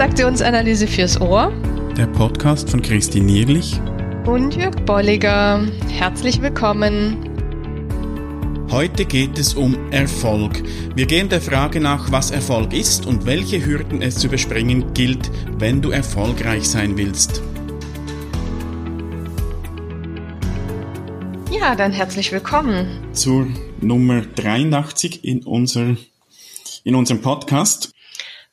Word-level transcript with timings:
Transaktionsanalyse 0.00 0.86
fürs 0.86 1.20
Ohr. 1.20 1.52
Der 1.94 2.06
Podcast 2.06 2.70
von 2.70 2.80
Christine 2.80 3.26
Nierlich 3.26 3.78
und 4.24 4.56
Jörg 4.56 4.74
Bolliger. 4.86 5.62
Herzlich 5.90 6.40
willkommen. 6.40 7.18
Heute 8.70 9.04
geht 9.04 9.38
es 9.38 9.52
um 9.52 9.76
Erfolg. 9.92 10.62
Wir 10.94 11.04
gehen 11.04 11.28
der 11.28 11.42
Frage 11.42 11.80
nach, 11.80 12.10
was 12.10 12.30
Erfolg 12.30 12.72
ist 12.72 13.04
und 13.04 13.26
welche 13.26 13.62
Hürden 13.62 14.00
es 14.00 14.16
zu 14.16 14.28
überspringen 14.28 14.94
gilt, 14.94 15.30
wenn 15.58 15.82
du 15.82 15.90
erfolgreich 15.90 16.64
sein 16.66 16.96
willst. 16.96 17.42
Ja, 21.52 21.74
dann 21.74 21.92
herzlich 21.92 22.32
willkommen 22.32 22.86
zur 23.12 23.48
Nummer 23.82 24.22
83 24.22 25.26
in, 25.26 25.42
unser, 25.42 25.94
in 26.84 26.94
unserem 26.94 27.20
Podcast. 27.20 27.92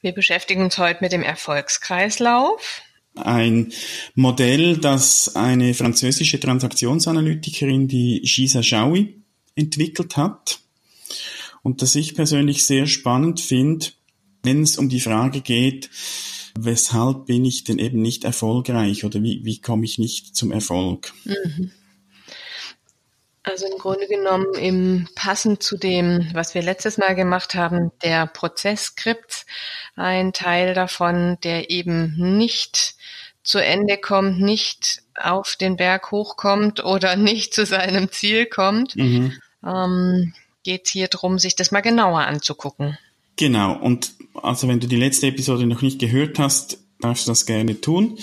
Wir 0.01 0.11
beschäftigen 0.11 0.63
uns 0.63 0.77
heute 0.77 0.99
mit 1.01 1.11
dem 1.11 1.23
Erfolgskreislauf. 1.23 2.81
Ein 3.15 3.73
Modell, 4.13 4.77
das 4.77 5.35
eine 5.35 5.73
französische 5.73 6.39
Transaktionsanalytikerin, 6.39 7.87
die 7.87 8.21
Gisa 8.21 8.61
Jaoui, 8.61 9.15
entwickelt 9.55 10.15
hat 10.15 10.59
und 11.63 11.81
das 11.81 11.95
ich 11.95 12.13
persönlich 12.13 12.63
sehr 12.63 12.85
spannend 12.85 13.41
finde, 13.41 13.87
wenn 14.43 14.61
es 14.61 14.77
um 14.77 14.87
die 14.87 14.99
Frage 14.99 15.41
geht, 15.41 15.89
weshalb 16.57 17.25
bin 17.25 17.43
ich 17.43 17.63
denn 17.63 17.79
eben 17.79 18.01
nicht 18.01 18.23
erfolgreich 18.23 19.03
oder 19.03 19.23
wie, 19.23 19.43
wie 19.43 19.59
komme 19.59 19.83
ich 19.83 19.97
nicht 19.97 20.35
zum 20.35 20.51
Erfolg? 20.51 21.11
Mhm. 21.25 21.71
Also 23.47 23.65
im 23.65 23.77
Grunde 23.77 24.07
genommen 24.07 24.53
im 24.59 25.07
passend 25.15 25.63
zu 25.63 25.77
dem, 25.77 26.29
was 26.33 26.53
wir 26.53 26.61
letztes 26.61 26.97
Mal 26.97 27.15
gemacht 27.15 27.55
haben, 27.55 27.91
der 28.03 28.27
Prozessskript, 28.27 29.45
ein 29.95 30.33
Teil 30.33 30.73
davon, 30.73 31.37
der 31.45 31.69
eben 31.69 32.37
nicht 32.37 32.95
zu 33.43 33.59
Ende 33.59 33.97
kommt, 33.97 34.41
nicht 34.41 35.01
auf 35.15 35.55
den 35.55 35.77
Berg 35.77 36.11
hochkommt 36.11 36.83
oder 36.83 37.15
nicht 37.15 37.53
zu 37.53 37.65
seinem 37.65 38.11
Ziel 38.11 38.47
kommt, 38.47 38.97
mhm. 38.97 39.31
ähm, 39.65 40.33
geht 40.63 40.81
es 40.85 40.91
hier 40.91 41.07
darum, 41.07 41.39
sich 41.39 41.55
das 41.55 41.71
mal 41.71 41.79
genauer 41.79 42.21
anzugucken. 42.21 42.97
Genau, 43.37 43.77
und 43.79 44.11
also 44.33 44.67
wenn 44.67 44.81
du 44.81 44.87
die 44.87 44.97
letzte 44.97 45.27
Episode 45.27 45.67
noch 45.67 45.81
nicht 45.81 45.99
gehört 45.99 46.37
hast, 46.37 46.79
darfst 46.99 47.27
du 47.27 47.31
das 47.31 47.45
gerne 47.45 47.79
tun. 47.79 48.17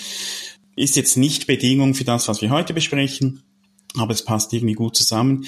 Ist 0.76 0.96
jetzt 0.96 1.16
nicht 1.16 1.46
Bedingung 1.46 1.94
für 1.94 2.04
das, 2.04 2.28
was 2.28 2.42
wir 2.42 2.50
heute 2.50 2.74
besprechen 2.74 3.43
aber 3.96 4.12
es 4.12 4.24
passt 4.24 4.52
irgendwie 4.52 4.74
gut 4.74 4.96
zusammen. 4.96 5.46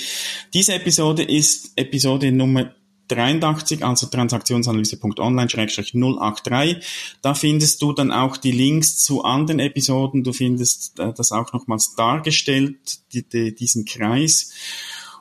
Diese 0.55 0.75
Episode 0.75 1.22
ist 1.22 1.72
Episode 1.77 2.33
Nummer 2.33 2.75
83, 3.08 3.84
also 3.84 4.06
transaktionsanalyse.online-083. 4.06 6.83
Da 7.22 7.34
findest 7.34 7.83
du 7.83 7.92
dann 7.92 8.11
auch 8.11 8.36
die 8.36 8.53
Links 8.53 8.98
zu 8.98 9.22
anderen 9.22 9.61
Episoden. 9.61 10.25
Du 10.25 10.33
findest 10.33 10.98
äh, 10.98 11.12
das 11.12 11.30
auch 11.33 11.53
nochmals 11.53 11.94
dargestellt, 11.94 13.00
die, 13.12 13.22
die, 13.22 13.55
diesen 13.55 13.84
Kreis. 13.84 14.53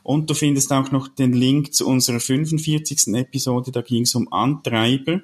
Und 0.03 0.29
du 0.29 0.35
findest 0.35 0.71
auch 0.71 0.91
noch 0.91 1.07
den 1.07 1.33
Link 1.33 1.73
zu 1.73 1.87
unserer 1.87 2.19
45. 2.19 3.15
Episode, 3.15 3.71
da 3.71 3.81
ging 3.81 4.03
es 4.03 4.13
um 4.15 4.31
Antreiber. 4.31 5.21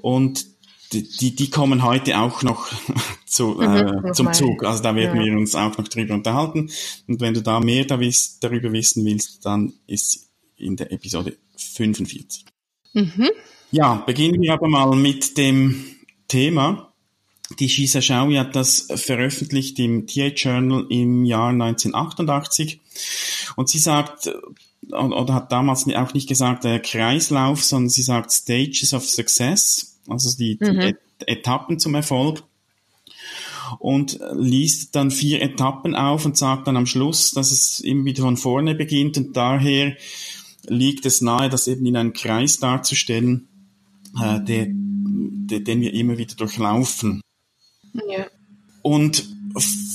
Und 0.00 0.46
die, 0.92 1.36
die 1.36 1.50
kommen 1.50 1.82
heute 1.82 2.18
auch 2.18 2.42
noch 2.42 2.68
zu, 3.26 3.58
mhm, 3.60 4.06
äh, 4.06 4.12
zum 4.12 4.32
Zug. 4.32 4.64
Also 4.64 4.82
da 4.82 4.94
werden 4.94 5.18
ja. 5.18 5.24
wir 5.24 5.38
uns 5.38 5.54
auch 5.54 5.76
noch 5.78 5.88
drüber 5.88 6.14
unterhalten. 6.14 6.70
Und 7.06 7.20
wenn 7.20 7.34
du 7.34 7.42
da 7.42 7.60
mehr 7.60 7.84
da 7.84 8.00
wiss, 8.00 8.38
darüber 8.40 8.72
wissen 8.72 9.04
willst, 9.04 9.44
dann 9.46 9.72
ist 9.86 10.28
in 10.56 10.76
der 10.76 10.92
Episode 10.92 11.36
45. 11.56 12.44
Mhm. 12.92 13.30
Ja, 13.70 14.02
beginnen 14.06 14.42
wir 14.42 14.52
aber 14.52 14.68
mal 14.68 14.96
mit 14.96 15.38
dem 15.38 15.84
Thema. 16.26 16.92
Die 17.58 17.68
Shisa 17.68 18.00
Shawi 18.00 18.36
hat 18.36 18.54
das 18.54 18.88
veröffentlicht 18.94 19.78
im 19.78 20.06
TA 20.06 20.26
Journal 20.26 20.86
im 20.88 21.24
Jahr 21.24 21.50
1988. 21.50 22.80
Und 23.56 23.68
sie 23.68 23.78
sagt, 23.78 24.30
oder 24.90 25.34
hat 25.34 25.52
damals 25.52 25.86
auch 25.88 26.14
nicht 26.14 26.28
gesagt 26.28 26.64
äh, 26.64 26.78
Kreislauf, 26.78 27.62
sondern 27.62 27.90
sie 27.90 28.02
sagt 28.02 28.32
Stages 28.32 28.92
of 28.92 29.04
Success 29.04 29.89
also 30.10 30.36
die, 30.36 30.58
mhm. 30.60 30.94
Etappen 31.26 31.78
zum 31.78 31.94
Erfolg 31.94 32.42
und 33.78 34.18
liest 34.34 34.96
dann 34.96 35.10
vier 35.10 35.42
Etappen 35.42 35.94
auf 35.94 36.24
und 36.24 36.36
sagt 36.36 36.66
dann 36.66 36.76
am 36.76 36.86
Schluss, 36.86 37.32
dass 37.32 37.50
es 37.52 37.80
eben 37.80 38.04
wieder 38.04 38.22
von 38.22 38.36
vorne 38.36 38.74
beginnt 38.74 39.16
und 39.16 39.36
daher 39.36 39.96
liegt 40.66 41.06
es 41.06 41.20
nahe, 41.20 41.48
das 41.48 41.68
eben 41.68 41.86
in 41.86 41.96
einem 41.96 42.12
Kreis 42.12 42.58
darzustellen, 42.58 43.48
äh, 44.20 44.40
der, 44.40 44.66
der, 44.68 45.60
den 45.60 45.80
wir 45.80 45.94
immer 45.94 46.18
wieder 46.18 46.34
durchlaufen. 46.34 47.20
Ja. 47.94 48.26
Und 48.82 49.28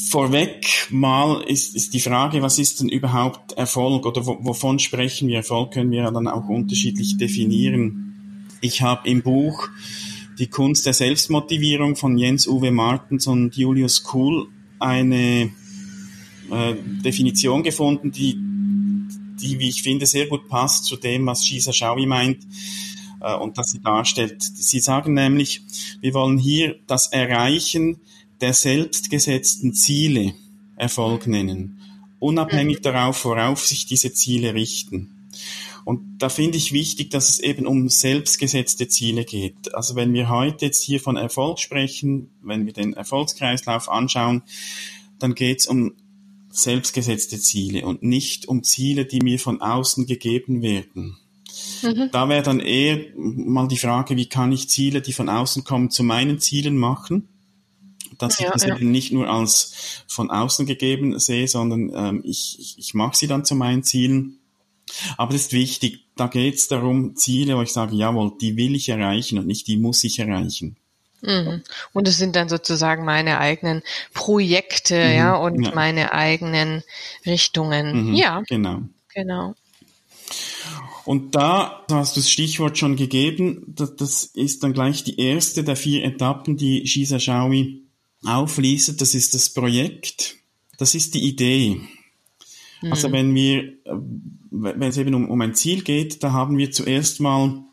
vorweg 0.09 0.87
mal 0.91 1.41
ist, 1.41 1.75
ist 1.75 1.93
die 1.93 1.99
Frage, 1.99 2.41
was 2.41 2.59
ist 2.59 2.81
denn 2.81 2.89
überhaupt 2.89 3.53
Erfolg 3.53 4.05
oder 4.05 4.25
wovon 4.25 4.79
sprechen 4.79 5.27
wir? 5.27 5.37
Erfolg 5.37 5.73
können 5.73 5.91
wir 5.91 6.09
dann 6.11 6.27
auch 6.27 6.47
unterschiedlich 6.47 7.17
definieren. 7.17 8.49
Ich 8.61 8.81
habe 8.81 9.07
im 9.09 9.21
Buch 9.23 9.69
die 10.37 10.47
Kunst 10.47 10.85
der 10.85 10.93
Selbstmotivierung 10.93 11.95
von 11.95 12.17
Jens 12.17 12.47
Uwe 12.47 12.71
Martens 12.71 13.27
und 13.27 13.55
Julius 13.55 14.03
Kuhl 14.03 14.47
eine 14.79 15.51
äh, 16.51 16.75
Definition 17.03 17.63
gefunden, 17.63 18.11
die, 18.11 18.37
die, 19.41 19.59
wie 19.59 19.69
ich 19.69 19.81
finde, 19.81 20.05
sehr 20.05 20.27
gut 20.27 20.47
passt 20.47 20.85
zu 20.85 20.95
dem, 20.97 21.25
was 21.25 21.45
Shisa 21.45 21.71
Shawi 21.71 22.05
meint 22.05 22.39
äh, 23.21 23.35
und 23.35 23.57
das 23.57 23.71
sie 23.71 23.79
darstellt. 23.81 24.41
Sie 24.41 24.79
sagen 24.79 25.13
nämlich, 25.13 25.61
wir 26.01 26.13
wollen 26.13 26.37
hier 26.37 26.75
das 26.87 27.07
Erreichen 27.07 28.01
der 28.41 28.53
selbstgesetzten 28.53 29.73
Ziele 29.73 30.33
Erfolg 30.75 31.25
nennen, 31.25 31.79
unabhängig 32.19 32.81
darauf, 32.81 33.23
worauf 33.23 33.65
sich 33.65 33.85
diese 33.85 34.13
Ziele 34.13 34.53
richten. 34.53 35.14
Und 35.85 36.17
da 36.17 36.29
finde 36.29 36.57
ich 36.57 36.71
wichtig, 36.71 37.11
dass 37.11 37.29
es 37.29 37.39
eben 37.39 37.67
um 37.67 37.89
selbstgesetzte 37.89 38.87
Ziele 38.87 39.23
geht. 39.23 39.75
Also 39.75 39.95
wenn 39.95 40.13
wir 40.13 40.29
heute 40.29 40.65
jetzt 40.65 40.81
hier 40.81 40.99
von 40.99 41.15
Erfolg 41.15 41.59
sprechen, 41.59 42.31
wenn 42.41 42.65
wir 42.65 42.73
den 42.73 42.93
Erfolgskreislauf 42.93 43.87
anschauen, 43.87 44.41
dann 45.19 45.35
geht 45.35 45.59
es 45.59 45.67
um 45.67 45.93
selbstgesetzte 46.49 47.39
Ziele 47.39 47.85
und 47.85 48.01
nicht 48.01 48.47
um 48.47 48.63
Ziele, 48.63 49.05
die 49.05 49.19
mir 49.19 49.37
von 49.37 49.61
außen 49.61 50.07
gegeben 50.07 50.63
werden. 50.63 51.17
Mhm. 51.83 52.09
Da 52.11 52.29
wäre 52.29 52.41
dann 52.41 52.61
eher 52.61 53.05
mal 53.15 53.67
die 53.67 53.77
Frage, 53.77 54.17
wie 54.17 54.27
kann 54.27 54.51
ich 54.51 54.69
Ziele, 54.69 55.01
die 55.01 55.13
von 55.13 55.29
außen 55.29 55.63
kommen, 55.65 55.91
zu 55.91 56.03
meinen 56.03 56.39
Zielen 56.39 56.77
machen? 56.77 57.29
Dass 58.17 58.39
ja, 58.39 58.47
ich 58.47 58.53
das 58.53 58.63
ja. 58.63 58.75
eben 58.75 58.89
nicht 58.89 59.11
nur 59.11 59.29
als 59.29 60.03
von 60.07 60.31
außen 60.31 60.65
gegeben 60.65 61.19
sehe, 61.19 61.47
sondern 61.47 61.91
ähm, 61.93 62.21
ich, 62.23 62.57
ich, 62.59 62.79
ich 62.79 62.93
mache 62.95 63.15
sie 63.15 63.27
dann 63.27 63.45
zu 63.45 63.53
meinen 63.53 63.83
Zielen 63.83 64.39
aber 65.17 65.33
das 65.33 65.43
ist 65.43 65.53
wichtig, 65.53 66.05
da 66.15 66.27
geht 66.27 66.55
es 66.55 66.67
darum, 66.67 67.15
Ziele, 67.15 67.57
wo 67.57 67.61
ich 67.61 67.73
sage, 67.73 67.95
jawohl, 67.95 68.33
die 68.39 68.57
will 68.57 68.75
ich 68.75 68.89
erreichen 68.89 69.39
und 69.39 69.47
nicht 69.47 69.67
die 69.67 69.77
muss 69.77 70.03
ich 70.03 70.19
erreichen. 70.19 70.77
Mhm. 71.21 71.61
Und 71.93 72.07
es 72.07 72.17
sind 72.17 72.35
dann 72.35 72.49
sozusagen 72.49 73.05
meine 73.05 73.39
eigenen 73.39 73.81
Projekte, 74.13 74.95
mhm. 74.95 75.15
ja, 75.15 75.35
und 75.35 75.63
ja. 75.63 75.71
meine 75.73 76.13
eigenen 76.13 76.83
Richtungen. 77.25 78.09
Mhm. 78.09 78.13
Ja. 78.13 78.43
Genau. 78.47 78.83
Genau. 79.13 79.55
Und 81.05 81.35
da 81.35 81.85
hast 81.89 82.15
du 82.15 82.19
das 82.19 82.29
Stichwort 82.29 82.77
schon 82.77 82.95
gegeben. 82.95 83.63
Das, 83.67 83.95
das 83.95 84.23
ist 84.23 84.63
dann 84.63 84.73
gleich 84.73 85.03
die 85.03 85.19
erste 85.19 85.63
der 85.63 85.75
vier 85.75 86.03
Etappen, 86.03 86.57
die 86.57 86.85
Shisa 86.87 87.19
Shawi 87.19 87.83
aufliest. 88.25 88.99
Das 88.99 89.13
ist 89.13 89.35
das 89.35 89.49
Projekt. 89.49 90.35
Das 90.77 90.95
ist 90.95 91.13
die 91.13 91.23
Idee. 91.23 91.79
Also 92.81 93.07
mhm. 93.07 93.13
wenn 93.13 93.35
wir, 93.35 93.73
wenn 94.63 94.89
es 94.89 94.97
eben 94.97 95.13
um, 95.13 95.29
um 95.29 95.41
ein 95.41 95.55
Ziel 95.55 95.83
geht, 95.83 96.23
da 96.23 96.31
haben 96.31 96.57
wir 96.57 96.71
zuerst 96.71 97.19
mal 97.19 97.63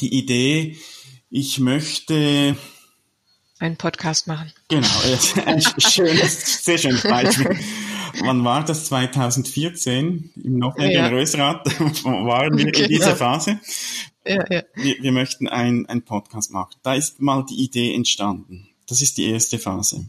die 0.00 0.14
Idee, 0.14 0.76
ich 1.30 1.58
möchte 1.58 2.56
einen 3.58 3.76
Podcast 3.76 4.26
machen. 4.26 4.52
Genau, 4.68 4.88
ein 5.46 5.60
schönes, 5.60 6.64
sehr 6.64 6.78
schönes 6.78 7.02
Beispiel. 7.02 7.58
Wann 8.20 8.44
war 8.44 8.64
das? 8.64 8.86
2014 8.86 10.32
im 10.42 10.58
Nordrhein 10.58 10.90
ja. 10.90 11.10
Waren 11.10 12.58
wir 12.58 12.74
in 12.74 12.88
dieser 12.88 13.16
Phase. 13.16 13.60
Ja, 14.26 14.44
ja. 14.50 14.62
Wir, 14.74 15.02
wir 15.02 15.12
möchten 15.12 15.48
einen 15.48 16.02
Podcast 16.02 16.50
machen. 16.50 16.74
Da 16.82 16.94
ist 16.94 17.20
mal 17.20 17.44
die 17.48 17.62
Idee 17.62 17.94
entstanden. 17.94 18.68
Das 18.86 19.00
ist 19.00 19.18
die 19.18 19.30
erste 19.30 19.58
Phase. 19.58 20.06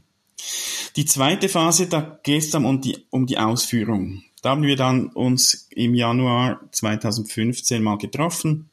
Die 0.96 1.06
zweite 1.06 1.50
Phase, 1.50 1.88
da 1.88 2.20
geht 2.24 2.44
es 2.44 2.50
dann 2.52 2.66
um 2.66 2.82
die, 2.82 3.06
um 3.10 3.26
die 3.26 3.38
Ausführung. 3.38 4.24
Da 4.42 4.52
haben 4.52 4.64
wir 4.64 4.76
dann 4.76 5.08
uns 5.08 5.68
im 5.72 5.96
Januar 5.96 6.62
2015 6.72 7.82
mal 7.82 7.98
getroffen, 7.98 8.70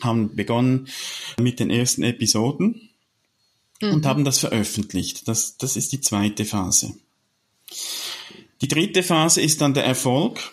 haben 0.00 0.34
begonnen 0.34 0.88
mit 1.38 1.60
den 1.60 1.70
ersten 1.70 2.02
Episoden 2.02 2.88
mhm. 3.80 3.92
und 3.92 4.06
haben 4.06 4.24
das 4.24 4.38
veröffentlicht. 4.38 5.28
Das, 5.28 5.56
das 5.58 5.76
ist 5.76 5.92
die 5.92 6.00
zweite 6.00 6.44
Phase. 6.44 6.94
Die 8.60 8.68
dritte 8.68 9.02
Phase 9.02 9.40
ist 9.40 9.60
dann 9.60 9.74
der 9.74 9.84
Erfolg. 9.84 10.52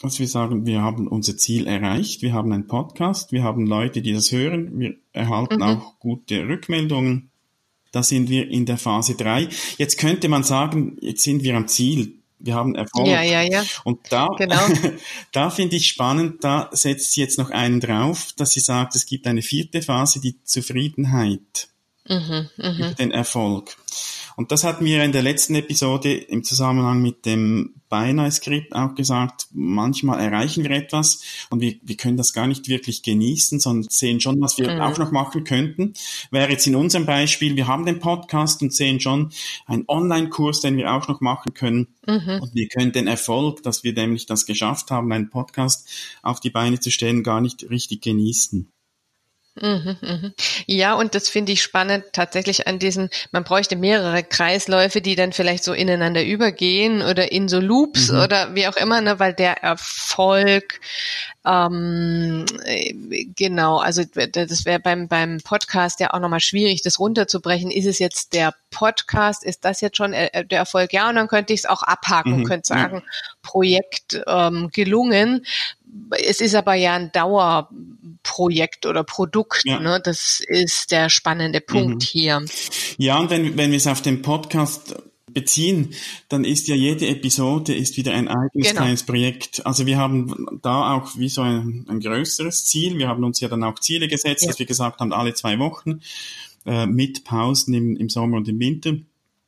dass 0.00 0.18
wir 0.18 0.28
sagen, 0.28 0.64
wir 0.64 0.80
haben 0.80 1.08
unser 1.08 1.36
Ziel 1.36 1.66
erreicht, 1.66 2.22
wir 2.22 2.32
haben 2.32 2.52
einen 2.52 2.66
Podcast, 2.66 3.32
wir 3.32 3.42
haben 3.42 3.66
Leute, 3.66 4.00
die 4.00 4.12
das 4.12 4.32
hören, 4.32 4.78
wir 4.78 4.94
erhalten 5.12 5.56
mhm. 5.56 5.62
auch 5.62 5.98
gute 5.98 6.48
Rückmeldungen. 6.48 7.30
Da 7.92 8.02
sind 8.02 8.30
wir 8.30 8.48
in 8.48 8.66
der 8.66 8.78
Phase 8.78 9.14
drei. 9.16 9.48
Jetzt 9.76 9.98
könnte 9.98 10.28
man 10.28 10.44
sagen, 10.44 10.96
jetzt 11.00 11.22
sind 11.22 11.42
wir 11.42 11.56
am 11.56 11.66
Ziel. 11.66 12.19
Wir 12.40 12.54
haben 12.54 12.74
Erfolg. 12.74 13.06
Ja, 13.06 13.22
ja, 13.22 13.42
ja. 13.42 13.62
Und 13.84 14.00
da, 14.10 14.28
genau. 14.38 14.66
da 15.32 15.50
finde 15.50 15.76
ich 15.76 15.88
spannend, 15.88 16.42
da 16.42 16.70
setzt 16.72 17.12
sie 17.12 17.20
jetzt 17.20 17.38
noch 17.38 17.50
einen 17.50 17.80
drauf, 17.80 18.32
dass 18.36 18.52
sie 18.52 18.60
sagt, 18.60 18.94
es 18.94 19.06
gibt 19.06 19.26
eine 19.26 19.42
vierte 19.42 19.82
Phase, 19.82 20.20
die 20.20 20.42
Zufriedenheit 20.44 21.68
mhm, 22.08 22.48
mh. 22.56 22.70
über 22.78 22.90
den 22.94 23.10
Erfolg. 23.10 23.76
Und 24.36 24.52
das 24.52 24.64
hatten 24.64 24.84
wir 24.84 25.04
in 25.04 25.12
der 25.12 25.22
letzten 25.22 25.54
Episode 25.54 26.14
im 26.14 26.44
Zusammenhang 26.44 27.02
mit 27.02 27.26
dem 27.26 27.74
Beinahe-Skript 27.90 28.74
auch 28.74 28.94
gesagt. 28.94 29.48
Manchmal 29.52 30.20
erreichen 30.20 30.62
wir 30.64 30.70
etwas 30.70 31.22
und 31.50 31.60
wir, 31.60 31.74
wir 31.82 31.96
können 31.96 32.16
das 32.16 32.32
gar 32.32 32.46
nicht 32.46 32.68
wirklich 32.68 33.02
genießen, 33.02 33.60
sondern 33.60 33.90
sehen 33.90 34.20
schon, 34.20 34.40
was 34.40 34.56
wir 34.58 34.70
mhm. 34.70 34.80
auch 34.80 34.96
noch 34.96 35.10
machen 35.10 35.44
könnten. 35.44 35.92
Wäre 36.30 36.50
jetzt 36.50 36.66
in 36.66 36.76
unserem 36.76 37.04
Beispiel, 37.04 37.56
wir 37.56 37.66
haben 37.66 37.84
den 37.84 37.98
Podcast 37.98 38.62
und 38.62 38.72
sehen 38.72 39.00
schon 39.00 39.32
einen 39.66 39.84
Online-Kurs, 39.88 40.60
den 40.60 40.76
wir 40.76 40.92
auch 40.92 41.08
noch 41.08 41.20
machen 41.20 41.52
können. 41.52 41.88
Mhm. 42.06 42.40
Und 42.40 42.54
wir 42.54 42.68
können 42.68 42.92
den 42.92 43.08
Erfolg, 43.08 43.62
dass 43.64 43.84
wir 43.84 43.92
nämlich 43.92 44.26
das 44.26 44.46
geschafft 44.46 44.90
haben, 44.90 45.12
einen 45.12 45.28
Podcast 45.28 45.88
auf 46.22 46.40
die 46.40 46.50
Beine 46.50 46.80
zu 46.80 46.90
stellen, 46.90 47.22
gar 47.22 47.40
nicht 47.40 47.68
richtig 47.68 48.02
genießen. 48.02 48.70
Mhm, 49.62 49.96
mhm. 50.00 50.34
Ja, 50.66 50.94
und 50.94 51.14
das 51.14 51.28
finde 51.28 51.52
ich 51.52 51.62
spannend 51.62 52.04
tatsächlich 52.12 52.66
an 52.66 52.78
diesen, 52.78 53.10
man 53.30 53.44
bräuchte 53.44 53.76
mehrere 53.76 54.22
Kreisläufe, 54.22 55.00
die 55.00 55.16
dann 55.16 55.32
vielleicht 55.32 55.64
so 55.64 55.72
ineinander 55.72 56.24
übergehen 56.24 57.02
oder 57.02 57.30
in 57.30 57.48
so 57.48 57.60
Loops 57.60 58.10
mhm. 58.10 58.20
oder 58.20 58.54
wie 58.54 58.66
auch 58.66 58.76
immer, 58.76 59.00
ne, 59.00 59.18
weil 59.18 59.34
der 59.34 59.62
Erfolg, 59.62 60.80
ähm, 61.44 62.46
genau, 63.36 63.78
also 63.78 64.02
das 64.04 64.64
wäre 64.64 64.80
beim, 64.80 65.08
beim 65.08 65.38
Podcast 65.44 66.00
ja 66.00 66.12
auch 66.14 66.20
nochmal 66.20 66.40
schwierig, 66.40 66.82
das 66.82 66.98
runterzubrechen. 66.98 67.70
Ist 67.70 67.86
es 67.86 67.98
jetzt 67.98 68.32
der 68.32 68.54
Podcast, 68.70 69.44
ist 69.44 69.64
das 69.64 69.80
jetzt 69.80 69.96
schon 69.96 70.12
äh, 70.12 70.44
der 70.46 70.58
Erfolg? 70.58 70.92
Ja, 70.92 71.08
und 71.08 71.16
dann 71.16 71.28
könnte 71.28 71.52
ich 71.52 71.60
es 71.60 71.66
auch 71.66 71.82
abhaken, 71.82 72.40
mhm. 72.40 72.44
könnte 72.44 72.66
sagen. 72.66 73.02
Projekt 73.42 74.20
ähm, 74.26 74.70
gelungen. 74.72 75.44
Es 76.10 76.40
ist 76.40 76.54
aber 76.54 76.74
ja 76.74 76.94
ein 76.94 77.10
Dauerprojekt 78.22 78.86
oder 78.86 79.04
Produkt. 79.04 79.62
Ja. 79.64 79.80
Ne? 79.80 80.00
Das 80.02 80.40
ist 80.46 80.90
der 80.90 81.10
spannende 81.10 81.60
Punkt 81.60 82.02
mhm. 82.02 82.06
hier. 82.06 82.44
Ja, 82.98 83.18
und 83.18 83.30
wenn, 83.30 83.56
wenn 83.56 83.70
wir 83.70 83.76
es 83.76 83.86
auf 83.86 84.02
den 84.02 84.22
Podcast 84.22 84.96
beziehen, 85.26 85.94
dann 86.28 86.44
ist 86.44 86.66
ja 86.66 86.74
jede 86.74 87.06
Episode 87.06 87.72
ist 87.74 87.96
wieder 87.96 88.12
ein 88.12 88.26
eigenes 88.26 88.68
genau. 88.68 88.80
kleines 88.80 89.04
Projekt. 89.04 89.64
Also 89.64 89.86
wir 89.86 89.96
haben 89.96 90.58
da 90.62 90.94
auch 90.94 91.16
wie 91.16 91.28
so 91.28 91.42
ein, 91.42 91.86
ein 91.88 92.00
größeres 92.00 92.66
Ziel. 92.66 92.98
Wir 92.98 93.06
haben 93.06 93.22
uns 93.22 93.38
ja 93.40 93.48
dann 93.48 93.62
auch 93.62 93.78
Ziele 93.78 94.08
gesetzt, 94.08 94.42
ja. 94.42 94.48
dass 94.48 94.58
wir 94.58 94.66
gesagt 94.66 94.98
haben, 94.98 95.12
alle 95.12 95.32
zwei 95.34 95.58
Wochen 95.60 96.00
äh, 96.66 96.86
mit 96.86 97.24
Pausen 97.24 97.74
im, 97.74 97.96
im 97.96 98.08
Sommer 98.08 98.38
und 98.38 98.48
im 98.48 98.58
Winter. 98.58 98.94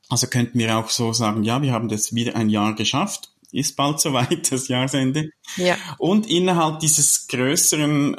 Also 0.09 0.29
könnten 0.29 0.59
wir 0.59 0.77
auch 0.77 0.89
so 0.89 1.13
sagen, 1.13 1.43
ja, 1.43 1.63
wir 1.63 1.73
haben 1.73 1.89
das 1.89 2.15
wieder 2.15 2.37
ein 2.37 2.49
Jahr 2.49 2.75
geschafft 2.75 3.32
ist 3.53 3.77
bald 3.77 4.01
soweit, 4.01 4.51
das 4.51 4.69
Jahresende. 4.69 5.31
Ja. 5.57 5.77
Und 5.99 6.29
innerhalb 6.29 6.81
dieses 6.81 7.29
größeren 7.29 8.17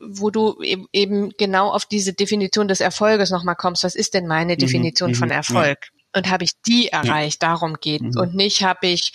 wo 0.00 0.30
du 0.30 0.60
eben 0.92 1.30
genau 1.36 1.70
auf 1.70 1.84
diese 1.84 2.12
Definition 2.12 2.68
des 2.68 2.80
Erfolges 2.80 3.30
nochmal 3.30 3.56
kommst. 3.56 3.84
Was 3.84 3.94
ist 3.94 4.14
denn 4.14 4.26
meine 4.26 4.54
mhm. 4.54 4.58
Definition 4.58 5.10
mhm, 5.10 5.14
von 5.14 5.30
Erfolg? 5.30 5.90
Und 6.14 6.30
habe 6.30 6.44
ich 6.44 6.52
die 6.66 6.88
erreicht, 6.88 7.42
ja. 7.42 7.50
darum 7.50 7.76
geht 7.80 8.02
mhm. 8.02 8.16
Und 8.16 8.34
nicht 8.34 8.62
habe 8.62 8.86
ich, 8.86 9.12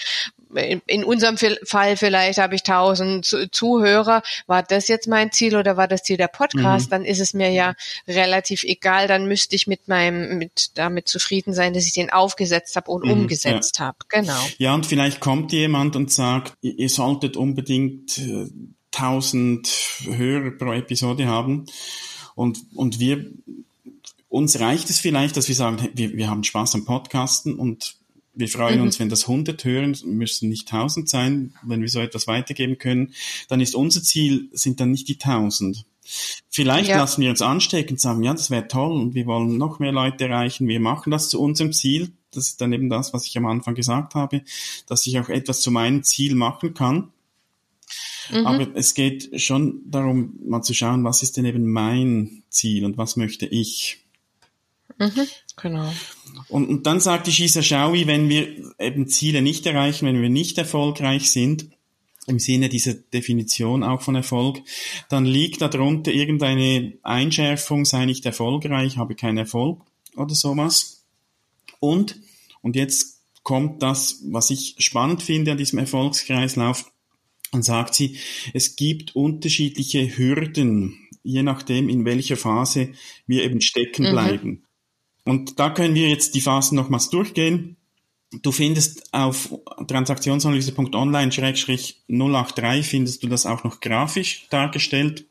in 0.87 1.03
unserem 1.03 1.37
Fall 1.37 1.95
vielleicht 1.95 2.39
habe 2.39 2.55
ich 2.55 2.63
tausend 2.63 3.25
Zuhörer, 3.51 4.23
war 4.47 4.63
das 4.63 4.87
jetzt 4.87 5.07
mein 5.07 5.31
Ziel 5.31 5.55
oder 5.55 5.77
war 5.77 5.87
das 5.87 6.03
Ziel 6.03 6.17
der 6.17 6.27
Podcast, 6.27 6.87
mhm. 6.87 6.91
dann 6.91 7.05
ist 7.05 7.19
es 7.19 7.33
mir 7.33 7.51
ja 7.51 7.75
relativ 8.07 8.63
egal, 8.63 9.07
dann 9.07 9.27
müsste 9.27 9.55
ich 9.55 9.67
mit 9.67 9.87
meinem, 9.87 10.37
mit 10.37 10.71
damit 10.77 11.07
zufrieden 11.07 11.53
sein, 11.53 11.73
dass 11.73 11.85
ich 11.85 11.93
den 11.93 12.09
aufgesetzt 12.09 12.75
habe 12.75 12.91
und 12.91 13.05
mhm. 13.05 13.11
umgesetzt 13.11 13.79
ja. 13.79 13.85
habe. 13.85 13.97
Genau. 14.09 14.47
Ja, 14.57 14.73
und 14.73 14.85
vielleicht 14.85 15.19
kommt 15.19 15.51
jemand 15.51 15.95
und 15.95 16.11
sagt, 16.11 16.53
ihr 16.61 16.89
solltet 16.89 17.37
unbedingt 17.37 18.17
äh, 18.17 18.47
tausend 18.91 19.69
Hörer 20.03 20.51
pro 20.51 20.73
Episode 20.73 21.27
haben. 21.27 21.65
Und, 22.35 22.59
und 22.73 22.99
wir 22.99 23.25
uns 24.29 24.59
reicht 24.59 24.89
es 24.89 24.99
vielleicht, 24.99 25.35
dass 25.37 25.47
wir 25.47 25.55
sagen, 25.55 25.89
wir, 25.93 26.13
wir 26.13 26.29
haben 26.29 26.43
Spaß 26.43 26.75
am 26.75 26.85
Podcasten 26.85 27.55
und 27.55 27.95
wir 28.33 28.47
freuen 28.47 28.77
mhm. 28.77 28.85
uns, 28.85 28.99
wenn 28.99 29.09
das 29.09 29.27
100 29.27 29.63
hören, 29.65 29.97
müssen 30.05 30.49
nicht 30.49 30.71
1000 30.71 31.09
sein, 31.09 31.53
wenn 31.63 31.81
wir 31.81 31.89
so 31.89 31.99
etwas 31.99 32.27
weitergeben 32.27 32.77
können. 32.77 33.13
Dann 33.49 33.59
ist 33.59 33.75
unser 33.75 34.01
Ziel, 34.01 34.49
sind 34.53 34.79
dann 34.79 34.91
nicht 34.91 35.07
die 35.07 35.19
1000. 35.19 35.83
Vielleicht 36.49 36.89
ja. 36.89 36.97
lassen 36.97 37.21
wir 37.21 37.29
uns 37.29 37.41
anstecken 37.41 37.93
und 37.93 37.99
sagen, 37.99 38.23
ja, 38.23 38.33
das 38.33 38.49
wäre 38.49 38.67
toll 38.67 38.99
und 38.99 39.13
wir 39.13 39.25
wollen 39.25 39.57
noch 39.57 39.79
mehr 39.79 39.91
Leute 39.91 40.25
erreichen. 40.25 40.67
Wir 40.67 40.79
machen 40.79 41.11
das 41.11 41.29
zu 41.29 41.39
unserem 41.39 41.73
Ziel. 41.73 42.11
Das 42.31 42.47
ist 42.47 42.61
dann 42.61 42.73
eben 42.73 42.89
das, 42.89 43.13
was 43.13 43.25
ich 43.25 43.37
am 43.37 43.45
Anfang 43.45 43.75
gesagt 43.75 44.15
habe, 44.15 44.43
dass 44.87 45.05
ich 45.05 45.19
auch 45.19 45.29
etwas 45.29 45.61
zu 45.61 45.71
meinem 45.71 46.03
Ziel 46.03 46.35
machen 46.35 46.73
kann. 46.73 47.11
Mhm. 48.31 48.45
Aber 48.45 48.67
es 48.75 48.93
geht 48.93 49.41
schon 49.41 49.81
darum, 49.85 50.39
mal 50.45 50.61
zu 50.61 50.73
schauen, 50.73 51.03
was 51.03 51.23
ist 51.23 51.37
denn 51.37 51.45
eben 51.45 51.69
mein 51.71 52.43
Ziel 52.49 52.85
und 52.85 52.97
was 52.97 53.15
möchte 53.15 53.45
ich. 53.45 54.05
Mhm, 54.99 55.27
genau. 55.55 55.91
Und, 56.49 56.67
und 56.67 56.85
dann 56.85 56.99
sagt 56.99 57.27
die 57.27 57.31
Shisa 57.31 57.63
Shawi, 57.63 58.05
wenn 58.05 58.29
wir 58.29 58.73
eben 58.77 59.07
Ziele 59.07 59.41
nicht 59.41 59.65
erreichen, 59.65 60.05
wenn 60.05 60.21
wir 60.21 60.29
nicht 60.29 60.57
erfolgreich 60.57 61.31
sind, 61.31 61.69
im 62.27 62.37
Sinne 62.39 62.69
dieser 62.69 62.93
Definition 62.93 63.83
auch 63.83 64.01
von 64.01 64.15
Erfolg, 64.15 64.61
dann 65.09 65.25
liegt 65.25 65.61
darunter 65.61 66.11
irgendeine 66.11 66.93
Einschärfung, 67.01 67.85
sei 67.85 68.05
nicht 68.05 68.25
erfolgreich, 68.25 68.97
habe 68.97 69.15
keinen 69.15 69.39
Erfolg 69.39 69.81
oder 70.15 70.35
sowas. 70.35 71.03
Und, 71.79 72.19
und 72.61 72.75
jetzt 72.75 73.21
kommt 73.43 73.81
das, 73.81 74.21
was 74.25 74.49
ich 74.51 74.75
spannend 74.77 75.23
finde 75.23 75.51
an 75.51 75.57
diesem 75.57 75.79
Erfolgskreislauf, 75.79 76.91
dann 77.51 77.63
sagt 77.63 77.95
sie, 77.95 78.17
es 78.53 78.75
gibt 78.75 79.15
unterschiedliche 79.15 80.17
Hürden, 80.17 81.09
je 81.23 81.41
nachdem, 81.41 81.89
in 81.89 82.05
welcher 82.05 82.37
Phase 82.37 82.91
wir 83.25 83.43
eben 83.43 83.61
stecken 83.61 84.05
mhm. 84.05 84.11
bleiben. 84.11 84.63
Und 85.29 85.59
da 85.59 85.69
können 85.69 85.93
wir 85.93 86.09
jetzt 86.09 86.33
die 86.33 86.41
Phasen 86.41 86.75
nochmals 86.75 87.11
durchgehen. 87.11 87.77
Du 88.41 88.51
findest 88.51 89.13
auf 89.13 89.53
transaktionsanalyse.online-083 89.87 92.83
findest 92.83 93.21
du 93.21 93.27
das 93.27 93.45
auch 93.45 93.63
noch 93.63 93.79
grafisch 93.79 94.47
dargestellt, 94.49 95.27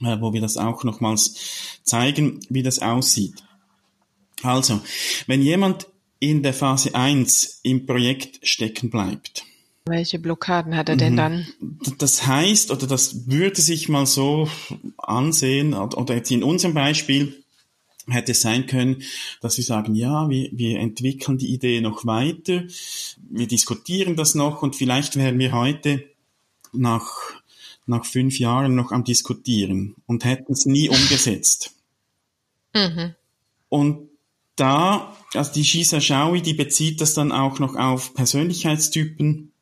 äh, 0.00 0.20
wo 0.20 0.32
wir 0.32 0.40
das 0.40 0.56
auch 0.56 0.84
nochmals 0.84 1.80
zeigen, 1.82 2.38
wie 2.48 2.62
das 2.62 2.78
aussieht. 2.78 3.42
Also, 4.44 4.80
wenn 5.26 5.42
jemand 5.42 5.88
in 6.20 6.44
der 6.44 6.54
Phase 6.54 6.94
1 6.94 7.58
im 7.64 7.86
Projekt 7.86 8.46
stecken 8.46 8.88
bleibt, 8.88 9.44
welche 9.86 10.20
Blockaden 10.20 10.76
hat 10.76 10.88
er 10.88 10.96
denn 10.96 11.14
mhm. 11.14 11.16
dann? 11.16 11.48
Das 11.98 12.24
heißt, 12.26 12.70
oder 12.70 12.86
das 12.86 13.28
würde 13.28 13.60
sich 13.60 13.88
mal 13.88 14.06
so 14.06 14.48
ansehen, 14.96 15.74
oder 15.74 16.14
jetzt 16.14 16.30
in 16.30 16.44
unserem 16.44 16.72
Beispiel, 16.72 17.43
hätte 18.08 18.32
es 18.32 18.42
sein 18.42 18.66
können, 18.66 19.02
dass 19.40 19.56
wir 19.56 19.64
sagen, 19.64 19.94
ja, 19.94 20.28
wir, 20.28 20.50
wir 20.52 20.78
entwickeln 20.78 21.38
die 21.38 21.52
Idee 21.52 21.80
noch 21.80 22.06
weiter, 22.06 22.64
wir 23.30 23.46
diskutieren 23.46 24.16
das 24.16 24.34
noch 24.34 24.62
und 24.62 24.76
vielleicht 24.76 25.16
wären 25.16 25.38
wir 25.38 25.52
heute 25.52 26.04
nach, 26.72 27.06
nach 27.86 28.04
fünf 28.04 28.38
Jahren 28.38 28.74
noch 28.74 28.92
am 28.92 29.04
Diskutieren 29.04 29.94
und 30.06 30.24
hätten 30.24 30.52
es 30.52 30.66
nie 30.66 30.88
umgesetzt. 30.88 31.72
Mhm. 32.74 33.14
Und 33.68 34.08
da, 34.56 35.16
also 35.32 35.52
die 35.52 35.64
Shisa 35.64 36.00
Shawi, 36.00 36.42
die 36.42 36.54
bezieht 36.54 37.00
das 37.00 37.14
dann 37.14 37.32
auch 37.32 37.58
noch 37.58 37.74
auf 37.76 38.14
Persönlichkeitstypen, 38.14 39.52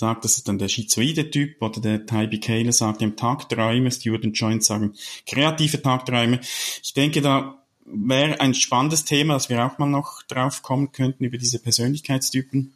sagt, 0.00 0.24
das 0.24 0.38
ist 0.38 0.48
dann 0.48 0.58
der 0.58 0.68
schizoide 0.68 1.30
Typ 1.30 1.60
oder 1.60 1.80
der 1.80 2.06
Tybee 2.06 2.40
Kayla 2.40 2.72
sagt 2.72 3.02
im 3.02 3.16
Tagträume, 3.16 3.92
Student 3.92 4.36
Joint 4.38 4.64
sagen 4.64 4.94
kreative 5.26 5.80
Tagträume. 5.80 6.40
Ich 6.82 6.94
denke, 6.94 7.20
da 7.20 7.59
wäre 7.92 8.40
ein 8.40 8.54
spannendes 8.54 9.04
Thema, 9.04 9.34
dass 9.34 9.48
wir 9.48 9.64
auch 9.64 9.78
mal 9.78 9.88
noch 9.88 10.22
drauf 10.22 10.62
kommen 10.62 10.92
könnten 10.92 11.24
über 11.24 11.38
diese 11.38 11.58
Persönlichkeitstypen. 11.58 12.72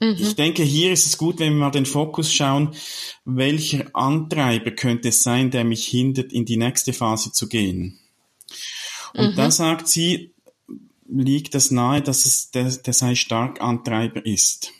Mhm. 0.00 0.16
Ich 0.18 0.36
denke, 0.36 0.62
hier 0.62 0.92
ist 0.92 1.06
es 1.06 1.18
gut, 1.18 1.38
wenn 1.38 1.54
wir 1.54 1.60
mal 1.60 1.70
den 1.70 1.86
Fokus 1.86 2.32
schauen, 2.32 2.74
welcher 3.24 3.86
Antreiber 3.94 4.70
könnte 4.70 5.08
es 5.08 5.22
sein, 5.22 5.50
der 5.50 5.64
mich 5.64 5.86
hindert, 5.86 6.32
in 6.32 6.44
die 6.44 6.56
nächste 6.56 6.92
Phase 6.92 7.32
zu 7.32 7.48
gehen. 7.48 7.98
Und 9.14 9.32
mhm. 9.32 9.36
da 9.36 9.50
sagt 9.50 9.88
sie, 9.88 10.34
liegt 11.08 11.54
das 11.54 11.70
nahe, 11.70 12.02
dass 12.02 12.26
es 12.26 12.50
der, 12.50 12.64
der 12.64 12.92
sei 12.92 13.14
stark 13.14 13.60
Antreiber 13.60 14.24
ist. 14.24 14.72